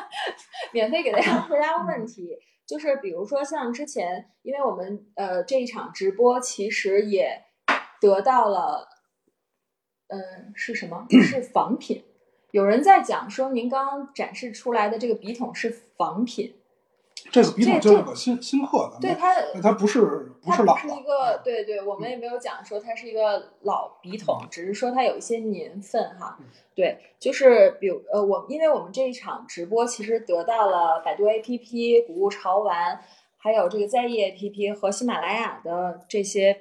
[0.72, 2.36] 免费给大家回答问题。
[2.66, 7.44] 就是比如说像之前，因为我们呃这一场直播其实也
[8.00, 8.88] 得到了，
[10.08, 11.06] 嗯、是什么？
[11.08, 12.04] 是仿品。
[12.56, 16.54] 有人在讲说，您刚刚展示出来的这个笔筒是仿品，
[17.30, 26.46] 这个笔筒这就是个新新刻的，对它它不是不它是老的不是一个，对对，我们也没有讲说它是一个老笔筒，只是说它有一些年份哈嗯。
[26.74, 32.98] 对，就是比如呃，我因为我们这一场直播其实得到了百度 APP、谷物潮玩，
[33.36, 36.56] 还有这个在意 APP 和喜马拉雅的这些，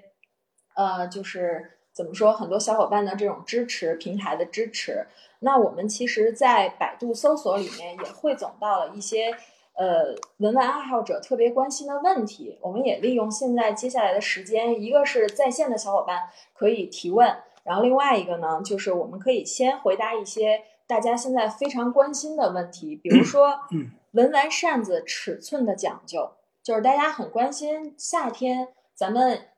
[0.76, 5.08] 呃，就是怎么说，很多小伙伴的这种支持，平台的支持。
[5.46, 9.32] 那我们其实，在百度搜索里面也汇总到了一些
[9.74, 12.58] 呃文玩爱好者特别关心的问题。
[12.62, 16.24] 我们也利用现在接下来的时间，一个是在线的小伙伴
[16.54, 17.32] 可以提问，
[17.64, 26.32] 然后另外一个呢，就是我们可以先回答一些大家现在非常关心的问题，比如说嗯文玩扇子尺寸的讲究，
[26.64, 29.50] 就是大家很关心夏天咱们。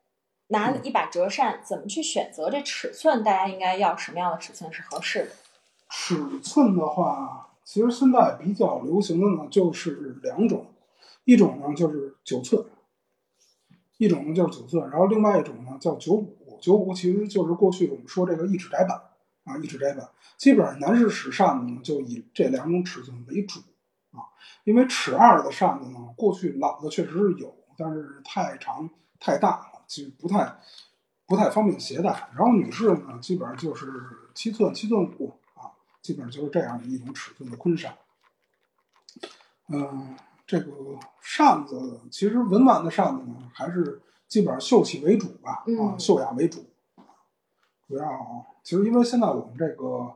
[0.50, 3.22] 拿一把折扇，怎么去选择这尺寸？
[3.22, 5.32] 大家应该要什么样的尺寸是合适的？
[5.90, 10.66] 尺寸的话，其实现在比较流行的呢就是两种，
[11.26, 12.66] 一种呢就是九寸，
[13.98, 16.60] 一种呢就是九寸，然后另外一种呢叫九五。
[16.60, 19.00] 九五其实就是过去我们说这个一指窄板
[19.44, 23.60] 啊，一指窄板，基本上男士使扇子呢就以这两种尺寸为主
[24.10, 24.26] 啊，
[24.64, 30.58] 因为尺二的扇子呢，过去老的确实是有，但是太长太大了，其实不太
[31.28, 32.30] 不太方便携带。
[32.36, 33.86] 然后女士呢，基本上就是
[34.34, 35.40] 七寸、七寸五，
[36.08, 37.94] 基本上就是这样的一种尺寸的昆扇。
[39.68, 40.72] 嗯、这个
[41.20, 46.66] 扇子其实文玩的扇子呢，还是基本上秀气为主吧，啊，嗯秀雅为主。
[47.90, 50.16] 主要其实因为现在我们这个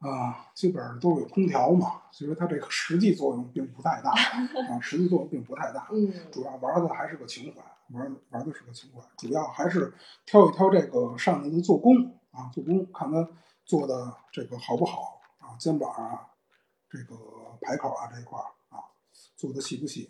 [0.00, 4.10] 啊、基本上都有空调嘛，所以说它这个实际作用并不太大
[4.68, 5.88] 啊，实际作用并不太大。
[5.90, 7.62] 嗯主要玩的还是个情怀，
[7.98, 9.94] 玩玩的是个情怀，主要还是
[10.26, 13.26] 挑一挑这个扇子的做工啊，做工看它
[13.68, 16.26] 做的这个好不好啊，肩膀啊，
[16.88, 17.14] 这个
[17.60, 18.80] 排口啊这一块儿啊，
[19.36, 20.08] 做的细不细。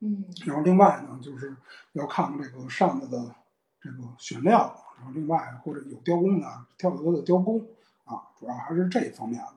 [0.00, 1.54] 嗯然后另外呢，就是
[1.92, 3.34] 要看看这个扇子的
[3.78, 6.46] 这个选料，然后另外或者有雕工的，
[6.78, 7.60] 挑有的雕工
[8.04, 9.52] 啊，主要还是这一方面的。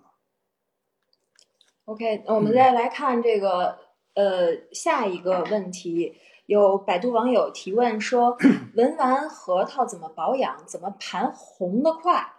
[1.86, 3.80] ，OK，那我们再来看这个
[4.14, 8.38] 呃，下一个问题，有百度网友提问说，
[8.76, 10.68] 文玩核桃怎么保养？
[10.68, 12.34] 怎么盘红的快？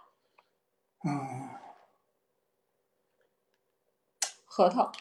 [1.05, 1.49] 嗯，
[4.45, 4.91] 核桃，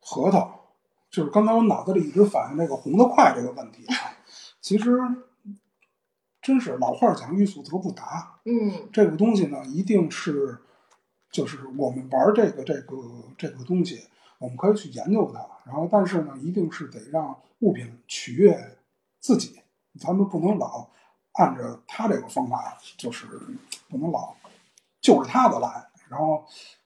[0.00, 0.60] 核桃，
[1.10, 4.16] 就是刚才我脑子里一直反映这个红的快这个问题啊。
[4.62, 4.98] 其实，
[6.40, 10.58] 真是老话讲欲速则不达，嗯这个东西呢，一定是，
[11.30, 12.96] 就是我们玩这个这个
[13.36, 14.08] 这个东西，
[14.38, 18.78] 我们可以去研究它，然后但是呢，一定是得让物品取悦
[19.18, 19.60] 自己，
[19.98, 20.88] 咱们不能老
[21.32, 23.26] 按着他这个方法，就是
[23.88, 24.34] 不能老
[25.00, 26.44] 就是他的来，然后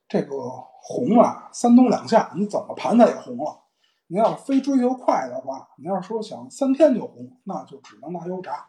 [0.09, 0.37] 这个
[0.83, 3.61] 红啊，三冬两夏，你怎么盘它也红了。
[4.07, 8.67] 您要非追求快的话，您要是说想三天就红，那就只能拿油炸，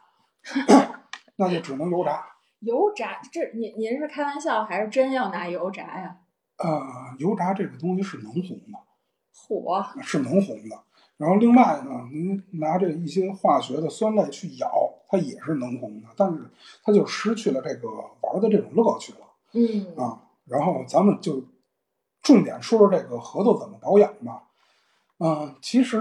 [1.36, 2.24] 那就只能油炸。
[2.60, 6.16] 油炸，这您您是开玩笑还是真要拿油炸呀？
[6.56, 6.82] 呃，
[7.18, 8.78] 油炸这个东西是能红的，
[9.34, 10.82] 火，是能红的。
[11.18, 16.50] 然后另外呢，您拿这一些化学的酸类去咬，它也是能红的，但是
[16.82, 17.88] 它就失去了这个
[18.22, 19.18] 玩的这种乐趣了
[19.56, 20.22] 嗯啊。
[20.44, 21.42] 然后咱们就
[22.22, 24.44] 重点说说这个核桃怎么保养吧。
[25.18, 25.98] 嗯、其实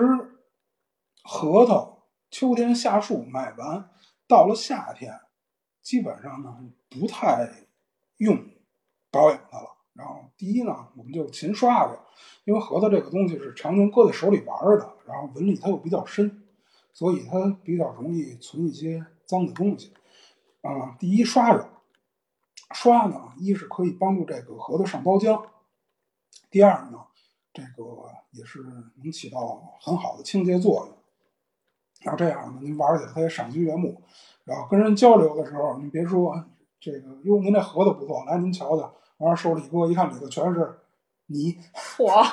[1.23, 3.89] 核桃秋天下树买完，
[4.27, 5.19] 到了夏天，
[5.81, 6.57] 基本上呢
[6.89, 7.49] 不太
[8.17, 8.37] 用
[9.09, 9.69] 保养它了。
[9.93, 11.97] 然后第一呢，我们就勤刷着，
[12.43, 16.43] 因为核桃这个东西是常年搁在手里玩的，然后纹理它又比较深，
[16.91, 19.93] 所以它比较容易存一些脏的东西。
[20.61, 21.69] 啊、第一刷着，
[22.71, 25.45] 刷呢，一是可以帮助这个核桃上包浆，
[26.49, 26.99] 第二呢，
[27.53, 27.83] 这个
[28.31, 30.97] 也是能起到很好的清洁作用。
[32.01, 34.01] 然后这样呢，您玩起来它也赏心悦目。
[34.43, 36.45] 然后跟人交流的时候，您别说
[36.79, 38.93] 这个，哟，您这核桃不错，来您瞧瞧。
[39.17, 40.79] 完了手里一搁，一看里头全是
[41.27, 42.23] 泥，火，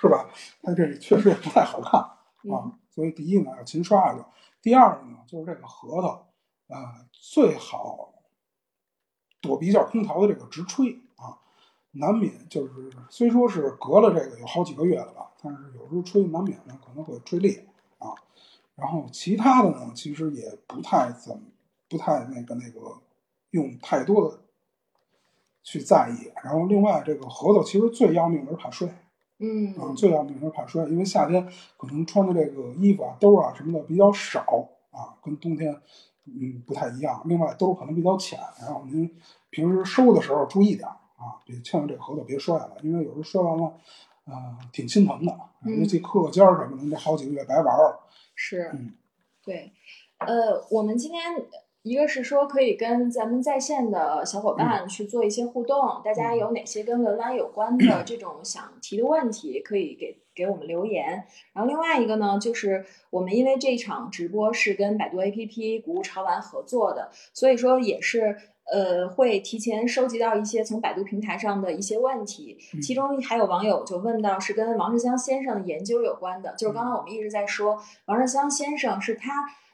[0.00, 0.28] 是吧？
[0.62, 2.18] 它这确实也不太好看啊。
[2.44, 4.26] 嗯所以第一呢要勤刷着，
[4.60, 6.08] 第二呢就是这个核桃，
[6.66, 8.12] 啊，最好
[9.40, 11.38] 躲避一下空调的这个直吹啊，
[11.92, 17.66] 难免就是虽说是隔了这个有好几个月了吧，但是有时候吹难免呢可能会吹裂
[17.98, 18.14] 啊。
[18.74, 21.42] 然后其他的呢，其实也不太怎么
[21.88, 22.98] 不太那个那个
[23.50, 24.38] 用太多的
[25.62, 26.30] 去在意。
[26.44, 28.88] 然后另外这个核桃其实最要命的是怕摔。
[29.40, 35.80] 嗯啊，最要命是怕摔，因为夏天可能穿的这个衣服啊、兜啊什么的比较少啊，跟冬天
[36.40, 37.22] 嗯不太一样。
[37.24, 39.10] 另外兜可能比较浅，然后您
[39.50, 43.72] 平时收的时候注意点儿啊，别千万这核桃别摔了，因为有时候摔完了，
[44.24, 45.32] 呃，挺心疼的，
[45.64, 48.00] 嗯尤其磕个尖儿什么的，你这好几个月白玩了。
[48.34, 48.94] 是嗯，
[49.44, 49.72] 对，
[50.18, 51.22] 呃，我们今天
[51.82, 61.24] 一个是说可以跟咱们在线的小伙伴去做一些互动，大家有哪些跟文玩有关的这种想提的问题，可以给给我们留言。
[61.52, 68.36] 然后另外一个呢，就是我们因为这场直播是跟百度 APP 古物潮玩合作的，所以说也是。
[68.70, 79.32] 呃，会提前收集到一些从百度平台上的一些问题，嗯其中还有网友就问到是跟王世襄先生的研究有关的，就是刚刚我们一直在说，王世襄先生是他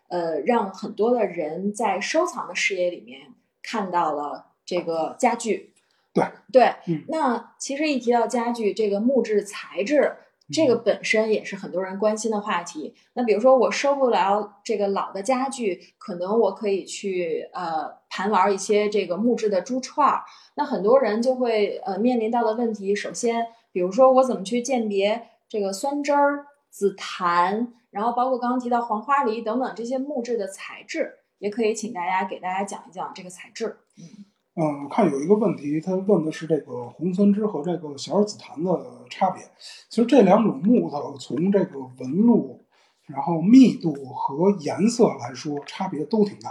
[0.08, 3.32] 呃让很多的人在收藏的视野里面
[3.62, 5.72] 看到了这个家具。
[6.12, 10.16] 对对，嗯那其实一提到家具，这个木质材质。
[10.52, 12.94] 这个本身也是很多人关心的话题。
[13.14, 20.22] 那比如说，我收不了这个老的家具，可能我可以去呃盘玩一些这个木质的珠串儿。
[20.56, 33.76] 那很多人就会呃面临到的问题，首先，比如说我怎么去鉴别这个酸枝儿、紫檀，然后包括刚刚提到黄花梨等等这些木质的材质，也可以请大家给大家讲一讲这个材质。
[34.56, 39.44] 嗯，我看有一个问题，他问的是这个红酸枝和这个小耳紫檀的差别。
[39.88, 42.64] 其实这两种木头从这个纹路、
[43.06, 46.50] 然后密度和颜色来说，差别都挺大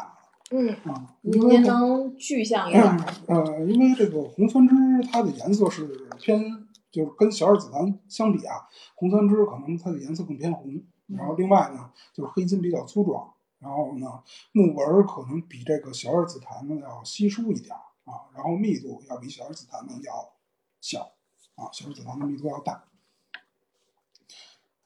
[0.49, 1.15] 的嗯，的啊。
[1.21, 3.05] 您它能具象一点吗？
[3.27, 4.75] 呃，因为这个红酸枝
[5.11, 6.41] 它的颜色是偏，
[6.89, 8.55] 就是跟小耳紫檀相比啊，
[8.95, 10.81] 红酸枝可能它的颜色更偏红。
[11.17, 20.33] 然后另外呢，就是黑金比较粗壮，然后呢，木纹可能比这个小耳紫檀呢要稀疏一点啊，然后密度要比小耳紫檀呢要
[20.81, 21.13] 小
[21.55, 22.83] 啊，小耳紫檀的密度要大。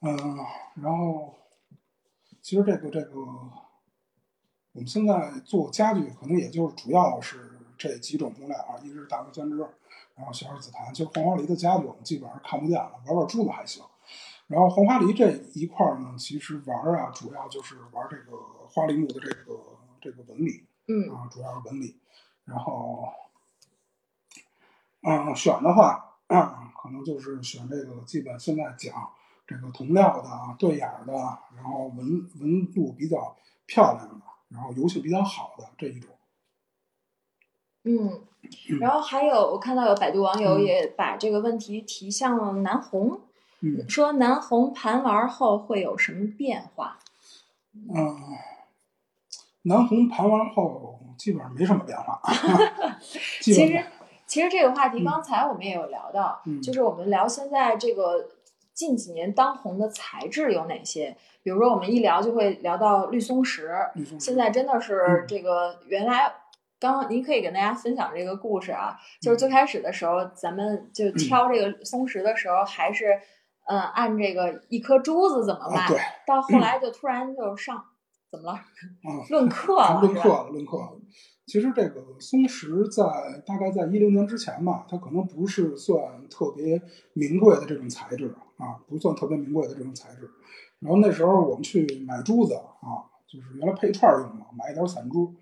[0.00, 0.16] 嗯、
[0.76, 1.34] 然后
[2.40, 9.56] 其实这个这个，我们现在做家具可能也就是主要是这几种木料啊，一是大红酸枝，
[10.14, 10.94] 然后小耳紫檀。
[10.94, 13.82] 其实黄花梨的家具我们基本上看不见了，玩玩珠子还行。
[14.48, 18.36] 然后黄花梨这一块儿呢，其实玩儿啊，主要就是玩这个
[18.68, 19.60] 花梨木的这个
[20.00, 22.00] 这个纹理嗯啊，主要是纹理。
[22.46, 23.06] 然后，
[25.02, 29.12] 嗯，选的话，嗯，可能就是选这个，基本现在讲
[29.46, 31.12] 这个铜料的、对眼的，
[31.54, 33.36] 然后纹纹路比较
[33.66, 36.10] 漂亮的，然后油性比较好的这一种。
[37.84, 38.22] 嗯，
[38.80, 43.20] 然后还有我看到有百度网友嗯也把这个问题提向了南红，
[43.60, 46.98] 嗯说南红盘完后会有什么变化？
[47.94, 48.16] 嗯，
[49.62, 52.20] 南红盘完后基本上没什么变化。
[53.40, 53.84] 基其实，
[54.26, 58.28] 其实这个话题嗯刚才我们也有聊到，嗯就是我们聊现在这个
[58.74, 61.16] 近几年当红的材质有哪些？
[61.42, 66.32] 比如说我们一聊就会聊到绿松石，绿松石现在真的是嗯这个原来。
[66.80, 73.18] 刚刚您可以跟大家分享这个故事啊，就是最开始的时候，咱们就挑这个松石的时候，还是
[73.68, 77.84] 嗯按这个一颗珠子怎么卖，啊，对，到后来 就突然就上
[78.30, 78.52] 怎么了？
[78.52, 80.92] 啊，论克了，论克了，论克了。
[81.46, 83.04] 其实这个松石在
[83.46, 86.80] 大概在一零年之前吧，它可能不是算特别
[87.14, 90.28] 名贵的这种材质啊，不算特别名贵的这种材质。
[90.80, 95.34] 然后那时候我们去买珠子啊，就是原来配串儿用嘛，买一点散珠，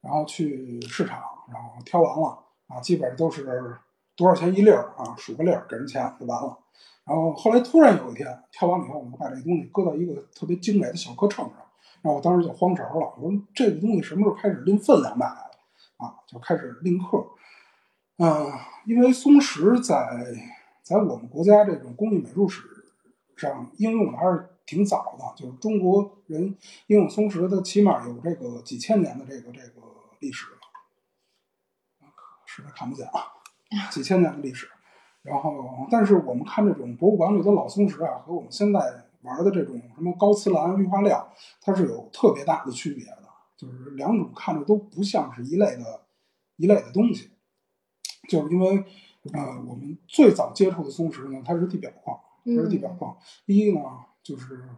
[0.00, 1.22] 然后去市场，
[1.52, 3.76] 然后挑完了啊，基本上都是
[4.16, 6.58] 多少钱一粒儿啊，数个粒儿给人钱就完了。
[7.06, 11.56] 然后后来突然有一天跳完了以后，我们把这个东西搁到一个特别精美的小颗秤上，
[12.00, 15.50] 然后我当时就慌神了，我说这个东西什么时候开始拎分量卖了
[15.98, 16.16] 啊？
[16.26, 17.26] 就开始拎克。
[18.16, 18.50] 嗯、
[18.86, 20.34] 因为松石在
[20.82, 22.62] 在我们国家这种工艺美术史
[23.36, 29.82] 上应用的还是挺早的，就是中国人应用松石的起码有这个几千年的这个这个
[30.20, 32.08] 历史了，
[32.46, 33.34] 实在看不见啊，
[33.90, 34.70] 几千年的历史。
[35.24, 38.78] 然后，但是我们看这种博物馆里的老松石啊，和我们现在
[39.22, 43.24] 玩的这种什么高瓷蓝、玉化料，它是有特别大的区别的，
[43.56, 46.02] 就是两种看着都不像是一类的
[46.56, 47.30] 一类的东西。
[48.28, 48.84] 就是因为，
[49.32, 53.16] 呃，我们最早接触的松石呢，它是地表矿，它是地表嗯矿。
[53.46, 53.80] 第一呢，
[54.22, 54.68] 就是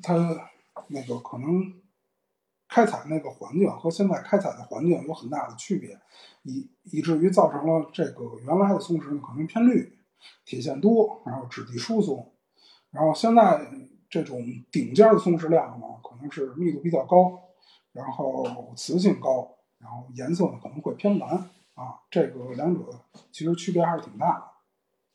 [0.00, 0.14] 它
[0.86, 1.81] 那个可能
[2.72, 5.98] 开采那个环境和现在开采的环境有很大的区别，
[6.42, 9.98] 以以至于造成了这个原来的松石呢可能偏绿，
[10.46, 12.32] 铁线多，然后质地疏松，
[12.90, 13.60] 然后现在
[14.08, 17.38] 这种顶尖的松石量呢，可能是密度比较高，
[17.92, 21.28] 然后磁性高，然后颜色呢可能会偏蓝
[21.74, 22.80] 啊，这个两者
[23.30, 24.44] 其实区别还是挺大的。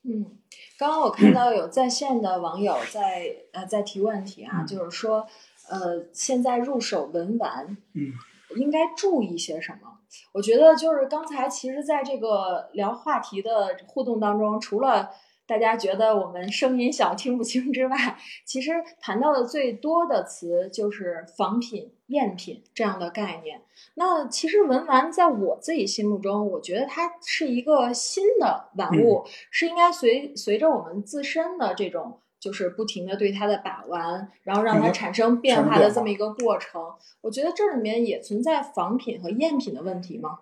[0.04, 0.38] 嗯，
[0.78, 5.28] 刚刚我看到 有在线的网友在呃在提问题啊，嗯就是说
[5.70, 8.14] 呃现在入手文玩，嗯，
[8.56, 10.00] 应该注意些什么？
[10.32, 15.10] 我觉得就是刚才其实在这个聊话题的互动当中，除了
[15.46, 23.62] 大家觉得我们声音小听不清之外，其实谈到的最多的词就是仿品、赝品这样的概念。
[23.96, 32.20] 那其实文玩在我自己心目中，我觉得它是一个新的玩物，是应该随随着我们自身的这种。
[32.40, 36.82] 就是不停的对它的把玩，然后让它产生变化化的这么一个过程。
[37.22, 40.40] 我觉得这里面也存在仿品和赝品的问题吗？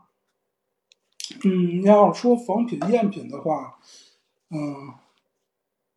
[1.43, 3.79] 嗯，要说仿品、赝品的话，
[4.49, 4.93] 嗯，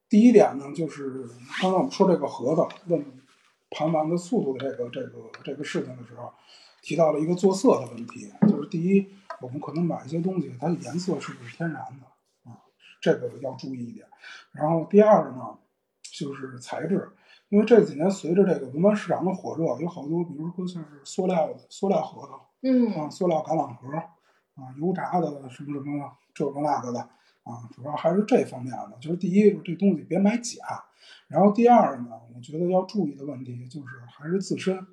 [0.09, 1.29] 第一点呢，就是
[1.61, 3.05] 刚才我们说这个盒子问
[3.71, 6.33] 盘完的速度的这个这个这个事情的时候，
[6.81, 9.07] 提到了一个做色的问题，就是第一，
[9.43, 12.57] 我们可能买一些东西，它的颜色是不是天然的啊？
[13.01, 14.07] 这个要注意一点。
[14.53, 15.59] 然后第二呢，
[16.19, 17.09] 就是材质，
[17.49, 27.01] 因为这几年随着这个文玩市场的火热，有好多，比如说像是塑料的塑料盒子，嗯啊，塑料橄榄核啊，油炸的什么什么这个那个的
[27.45, 28.99] 啊，主要还是这方面的。
[29.01, 30.59] 就是第一，这东西别买假；
[31.29, 34.87] 然后第二呢，我觉得要注意的问题就是还是自身，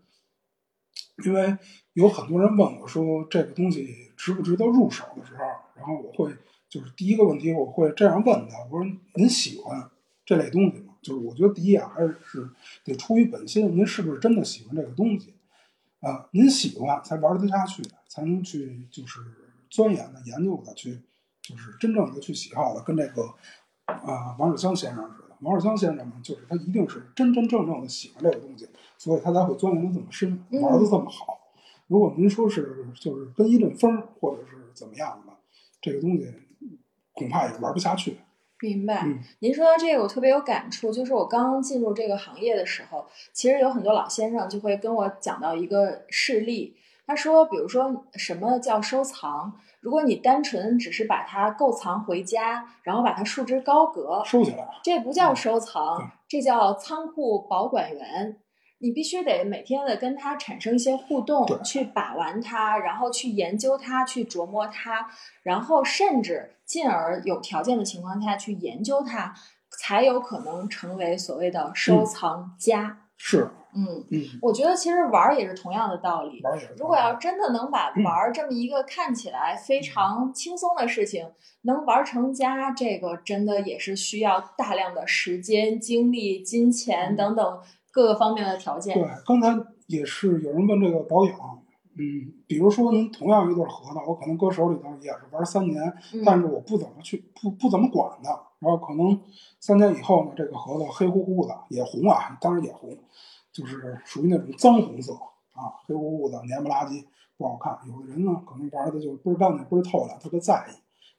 [1.25, 1.57] 因为
[1.93, 5.43] 有很多人问我说这个东西值不值得入手的时候，
[5.75, 6.35] 然后我会
[6.69, 9.89] 就是第一个问题我会这样问他，我说您喜欢
[10.25, 10.94] 这类东西吗？
[11.05, 12.49] 就是我觉得第一啊，还是
[12.83, 15.35] 得出于本心，您是不是真的喜欢这个东西？
[15.99, 19.19] 啊，您喜欢才玩得下去，才能去就是
[19.69, 20.99] 钻研的、研究的，去
[21.43, 23.35] 就是真正的去喜好的，跟这个
[23.85, 25.35] 啊王世襄先生似的。
[25.41, 31.37] 王世襄先生呢，就是他一定是真真正正的喜欢这个东西，所以他才会钻研的这么深，玩的这么好。
[31.85, 35.33] 如果您说是就是跟一阵风，或者是怎么样的，
[35.79, 36.33] 这个东西
[37.13, 38.17] 恐怕也玩不下去。
[38.65, 39.03] 明白。
[39.05, 40.91] 嗯您说到这个，我特别有感触。
[40.91, 46.75] 就是我刚刚进入这个行业的时候，其实有很多老先生就会跟我讲到一个事例。
[47.07, 49.53] 他说，比如说什么叫收藏？
[49.79, 58.37] 如果你单纯只是把它购藏回家，然后把它束之高阁，收起来，这不叫嗯收藏，这叫仓库保管员。
[58.85, 65.09] 你必须得每天的跟它产生一些互动，去把玩它，然后去研究它，去琢磨它，
[65.41, 69.33] 然后甚至进而有条件的情况下去研究它。
[69.77, 72.97] 才有可能成为所谓的收藏家。
[73.17, 76.41] 是，嗯，嗯，我觉得其实玩儿也是同样的道理。
[76.43, 76.73] 玩儿也是。
[76.77, 81.29] 如果要真的能把玩儿这么一个看起来非常轻松的事情
[81.63, 87.59] 能玩成家，这个真的也是需要大量的时间、精力、金钱等等
[87.95, 88.93] 各个方面的条件。
[88.93, 91.33] 对，刚才也是有人问这个保养，
[91.97, 95.81] 嗯，比如说您同样一对核桃，我可能搁手里头也是玩三年，
[96.13, 99.17] 嗯但是我不怎么去不不怎么管它，然后可能
[99.61, 102.97] 三年以后呢，这个核桃黑乎乎的也红啊，当然也红，
[103.53, 105.13] 就是属于那种脏红色
[105.53, 107.79] 啊，黑乎乎的黏不拉几不好看。
[107.87, 110.75] 有的人呢，可能玩的就倍儿干净倍儿透亮，特别在意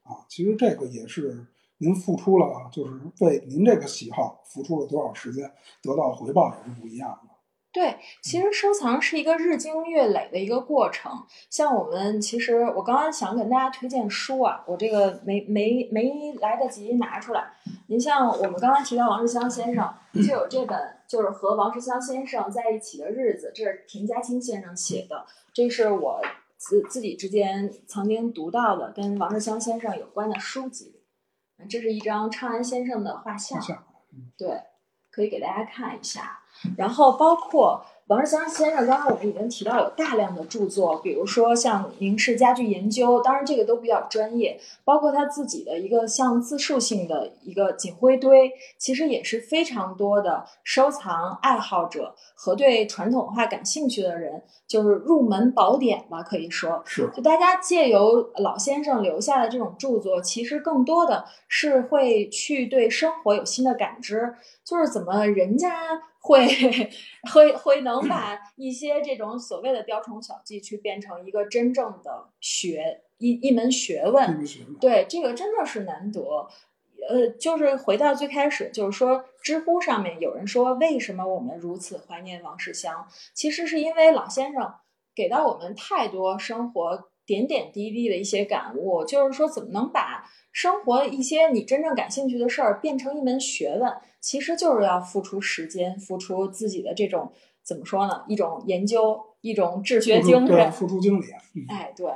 [0.07, 0.27] 啊。
[0.29, 1.47] 其实这个也是
[1.79, 5.51] 您付出了，就是为您这个喜好付出了多少时间，
[5.83, 7.31] 得到的回报也是不一样的。
[7.73, 11.13] 对，其实收藏是一个日积月累的一个过程。
[11.51, 17.51] 像我们，其实我刚刚想给大家推荐书啊，我这个没没没来得及拿出来。
[17.89, 26.23] 您像我们刚刚提到王世襄先生，就有这本就是和王世襄先生在一起的日子，这是田家清先生写的，这是我
[26.57, 30.96] 自自己之间曾经读到的跟王世襄先生有关的书籍。
[31.69, 33.61] 这是一张昌安先生的画像
[34.37, 34.63] 对，
[35.11, 36.41] 可以给大家看一下。
[36.77, 56.81] 然后包括王世襄先生，刚刚我们已经提到有大量的著作，比如说像《明式家具研究》，当然这个都比较专业，包括他自己的一个像自述性的一个锦灰堆，其实也是非常多的收藏爱好者和对传统文化感兴趣的人，就是入门宝典吧，可以说。
[56.87, 65.73] 是就大家借由老先生留下的这种著作，其实更多的是会去对生活有新的感知，就是怎么人家
[66.27, 66.47] 会
[67.33, 74.45] 会会能把一些这种所谓的雕虫小技，去变成一个真正的学一一门学问。
[74.81, 76.49] 对，这个真的是难得。
[77.09, 83.07] 呃，就是回到最开始，就是说，知乎上面有人说，为什么我们如此怀念王世襄？
[83.33, 84.75] 其实是因为老先生
[85.15, 90.25] 给到我们太多生活点点滴滴的一些感悟，就是说，怎么能把
[90.57, 93.93] 生活一些你真正感兴趣的事儿变成一门学问？
[94.23, 97.31] 其实就是要付出时间，付出自己的这种
[97.63, 98.25] 怎么说呢？
[98.27, 100.71] 一种研究，一种治学精神对。
[100.71, 102.07] 付出精力，嗯，哎，对。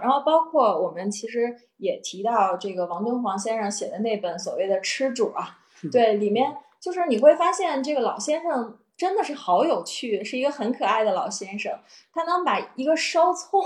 [0.00, 5.58] 然后包括我们其实也提到这个王敦煌先生写的那本所谓的《吃主》啊，
[5.90, 11.78] 对，里面就是你会发现这个老先生真的是好有趣，是一个很可爱的老先生。
[12.12, 13.62] 他能把一个烧葱，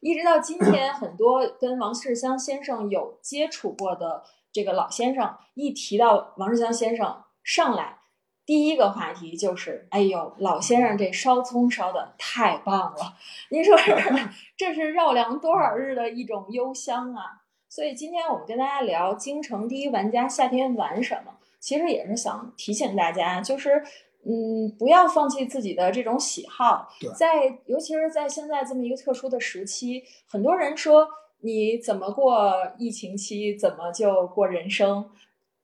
[0.00, 8.00] 一直到今天，很多跟王世襄先生有接触过的这个老先生，一提到王世襄先生上来。
[8.44, 13.14] 第一个话题就是，哎呦，老先生这烧葱烧的太棒了，
[13.50, 13.94] 您说是
[14.56, 17.42] 这是绕梁多少日的一种幽香啊！
[17.68, 23.84] 所以今天我们跟大家聊京城第一玩家夏天玩什么，其实也是想提醒大家，就是
[24.28, 31.08] 嗯，不要放弃自己的这种喜好对，在尤其是在现在这么一个特殊的时期，很多人说
[31.40, 35.10] 你怎么过疫情期，怎么就过人生。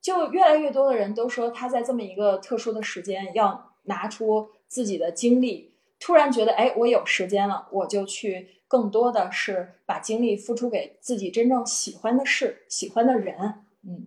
[0.00, 13.64] 就越来越多的人都说，他在这么一个特殊的时间，要拿出自己的精力，突然觉得，哎，我有时间了，我就去更多的是把精力付出给自己真正喜欢的事、喜欢的人。
[13.82, 14.06] 嗯，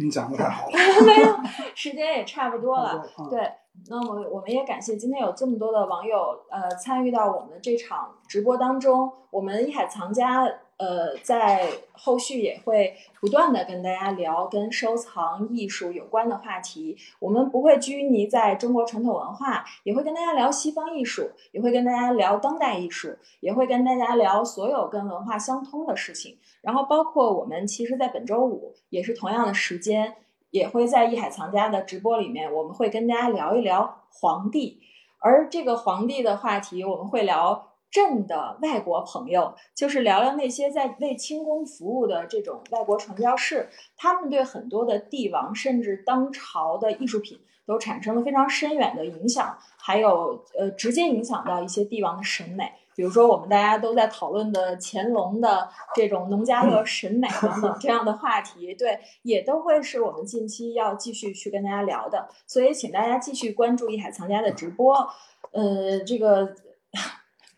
[0.00, 0.72] 您讲的太好了，
[1.04, 1.36] 没有，
[1.74, 3.04] 时间也差不多了。
[3.18, 3.52] 嗯对，
[3.90, 9.12] 那么我们也感谢今天有这么多的网友呃参与到我们这场直播当中。
[9.30, 10.44] 我们一海藏家
[10.80, 16.96] 呃在后续也会不断的跟大家聊跟收藏艺术有关的话题。
[17.20, 26.38] 我们不会拘泥在中国传统文化，也会跟大家聊西方艺术，也会跟大家聊当代艺术，也会跟大家聊所有跟文化相通的事情。
[26.62, 30.16] 然后包括我们其实，在本周五也是同样的时间。
[30.52, 34.80] 也会在艺海藏家的直播里面，我们会跟大家聊一聊皇帝，
[35.20, 52.72] 而这个皇帝的话题，我们会聊朕的外国朋友，就是聊聊那些在为清宫服务的这种外国传教士，他们对很多的帝王甚至当朝的艺术品都产生了非常深远的影响，还有呃直接影响到一些帝王的审美。
[52.96, 62.28] 比如说，我们大家都在讨论的乾隆的这种农家乐审美等等这样的话题，对，也都会是我们近期要继续去跟大家聊的。
[62.46, 65.08] 所以，请大家继续关注艺海藏家的直播。
[65.52, 66.54] 呃，这个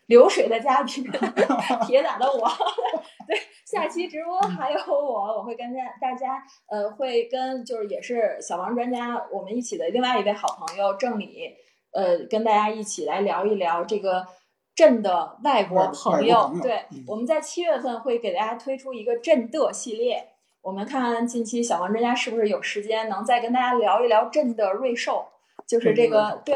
[0.07, 1.03] 流水的嘉宾，
[1.85, 2.47] 铁打的我，
[3.27, 11.55] 对，下期直播还有我，我会跟大大家，呃，会跟就是也是小王专家我们一起的另外一位好朋友郑理，
[11.91, 14.25] 呃，跟大家一起来聊一聊这个。
[14.75, 20.29] 朕的外国朋友，朋友对，嗯我们在七月份会给大家推出一个朕的系列，
[20.63, 25.27] 我们看看近期小王专家是不是有时间能再跟大家聊一聊朕的瑞兽，
[25.67, 26.55] 就是这个对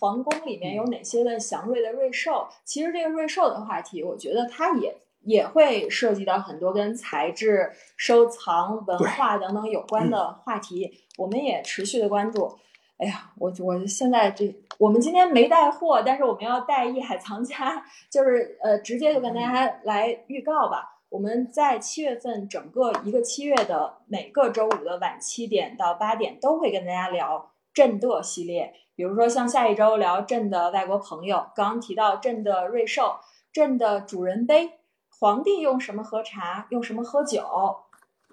[0.00, 2.48] 皇宫里面有哪些的祥瑞的瑞兽。
[2.64, 12.58] 其实这个瑞兽的话题，我觉得它也也会涉及到很多跟材质、收藏、文化等等有关的话题，我们也持续的关注。
[12.98, 20.96] 哎呀，我我现在这我们今天没带货，但是我们要带艺海藏家， 就是呃，直接就跟大家来预告吧。
[21.08, 28.74] 我们在七月份整个一个七月的每个周五的晚七点到八点，都会跟大家聊朕的系列。
[28.96, 33.20] 比如说像下一周聊朕的外国朋友，刚刚提到朕的瑞兽、
[33.52, 34.80] 朕的主人杯、
[35.20, 37.40] 皇帝用什么喝茶、用什么喝酒，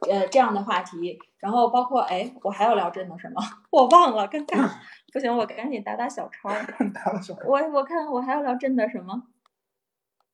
[0.10, 1.20] 呃这样的话题。
[1.38, 3.40] 然后包括哎，我还要聊朕的什么？
[3.70, 4.68] 我忘了，尴尬，
[5.14, 6.50] 不行，我赶紧打打小抄。
[6.92, 7.42] 打打小抄。
[7.46, 9.28] 我我看我还要聊朕的什么？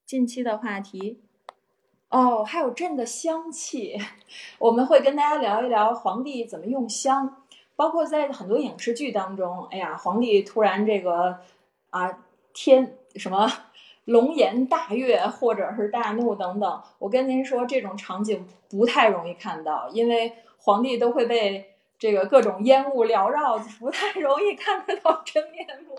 [0.06, 1.26] 近期的话题。
[2.08, 3.98] 哦，还有朕的香气，
[4.60, 7.41] 我们会跟大家聊一聊皇帝怎么用香，
[7.82, 11.40] 包括在很多影视剧当中，哎呀，皇帝突然这个
[11.90, 12.20] 啊
[12.54, 13.52] 天什么
[14.06, 20.32] 龙颜大悦或者是大怒等等，我跟您说，这种场景不太容易看到，因为。
[20.64, 25.96] 皇帝都会被这个各种烟雾缭绕，不太容易看得到真面目。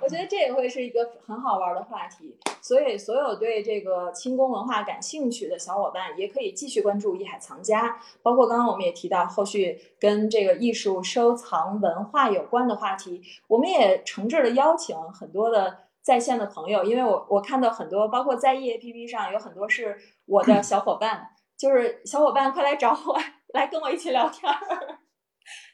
[0.00, 8.00] 我觉得这也会是一个很好玩的话题，所以所有对这个清宫文化感兴趣的小伙伴，也可以继续关注艺海藏家。
[8.22, 23.18] 包括刚刚我们也提到，后续跟这个艺术收藏文化有关的话题，我们也诚挚的邀请很多的在线的朋友，因为我我看到很多，包括在艺 APP 上有很多是我的小伙伴，就是小伙伴快来找我。
[23.54, 24.98] 来跟我一起聊天儿，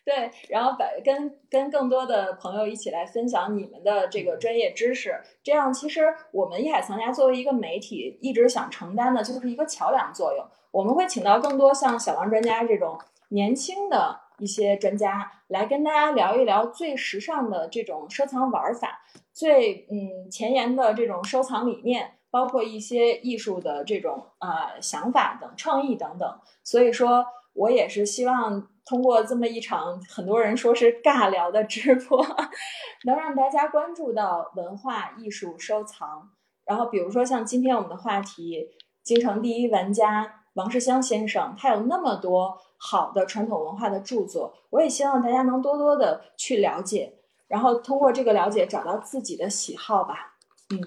[0.05, 10.45] 对，然后把跟跟更多的朋友一起来分享你们的这个专业知识，这样其实我们艺海藏家作为一个媒体，一直想承担的就是一个桥梁作用。
[10.71, 12.99] 我们会请到更多像小王专家这种
[13.31, 19.01] 年轻的一些专家来跟大家聊一聊最时尚的这种收藏玩法，
[19.33, 26.39] 最嗯前沿的这种收藏理念，包括一些艺术的这种呃想法等创意等等。
[26.63, 27.25] 所以说。
[27.57, 32.25] 我也是希望通过这么一场很多人说是尬聊的直播，
[33.05, 36.31] 能让大家关注到文化艺术收藏。
[36.67, 38.71] 然后，比如说像今天我们的话题，
[39.03, 47.13] 京城第一玩家王世襄先生，他有那么多好的传统文化的著作，我也希望大家能多多的去了解，
[47.49, 50.37] 然后通过这个了解找到自己的喜好吧。
[50.71, 50.81] 嗯，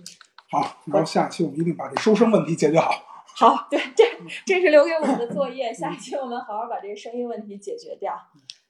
[0.51, 2.91] 好，然后下期我们一定把这收声问题解决好。
[3.39, 4.03] 好， 对，这
[4.47, 5.71] 这是留给我们的作业。
[5.71, 8.19] 下期我们好好把这个声音问题解决掉，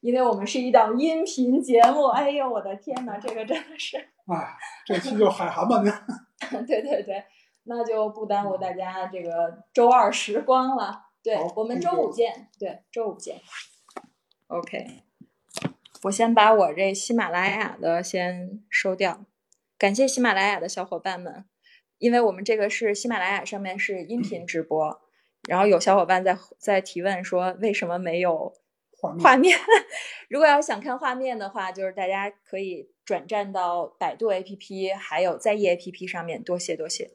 [0.02, 2.07] 因为我们是一档音频节目。
[2.07, 3.98] 哎呦，我的天哪，这个真的是……
[3.98, 5.91] 哎，这期就海涵吧您。
[6.68, 7.23] 对对对，
[7.64, 11.06] 那就不耽误大家这个周二时光了。
[11.23, 12.49] 对我们周五见。
[12.60, 13.38] 对，周五见。
[14.48, 15.03] OK，
[16.03, 19.22] 我先把我这喜马拉雅的先收掉，
[19.77, 21.45] 感谢喜马拉雅的小伙伴们。
[21.99, 25.02] 因为我们这个是喜马拉雅上面是音频直播，
[25.48, 28.53] 然后有小伙伴在在提问说为什么没有
[28.99, 29.57] 画面？
[30.30, 36.44] 如果要想看画面的话，就是大家可以转战到百度 APP，还有在易 APP 上面。
[36.44, 37.11] 多谢多谢。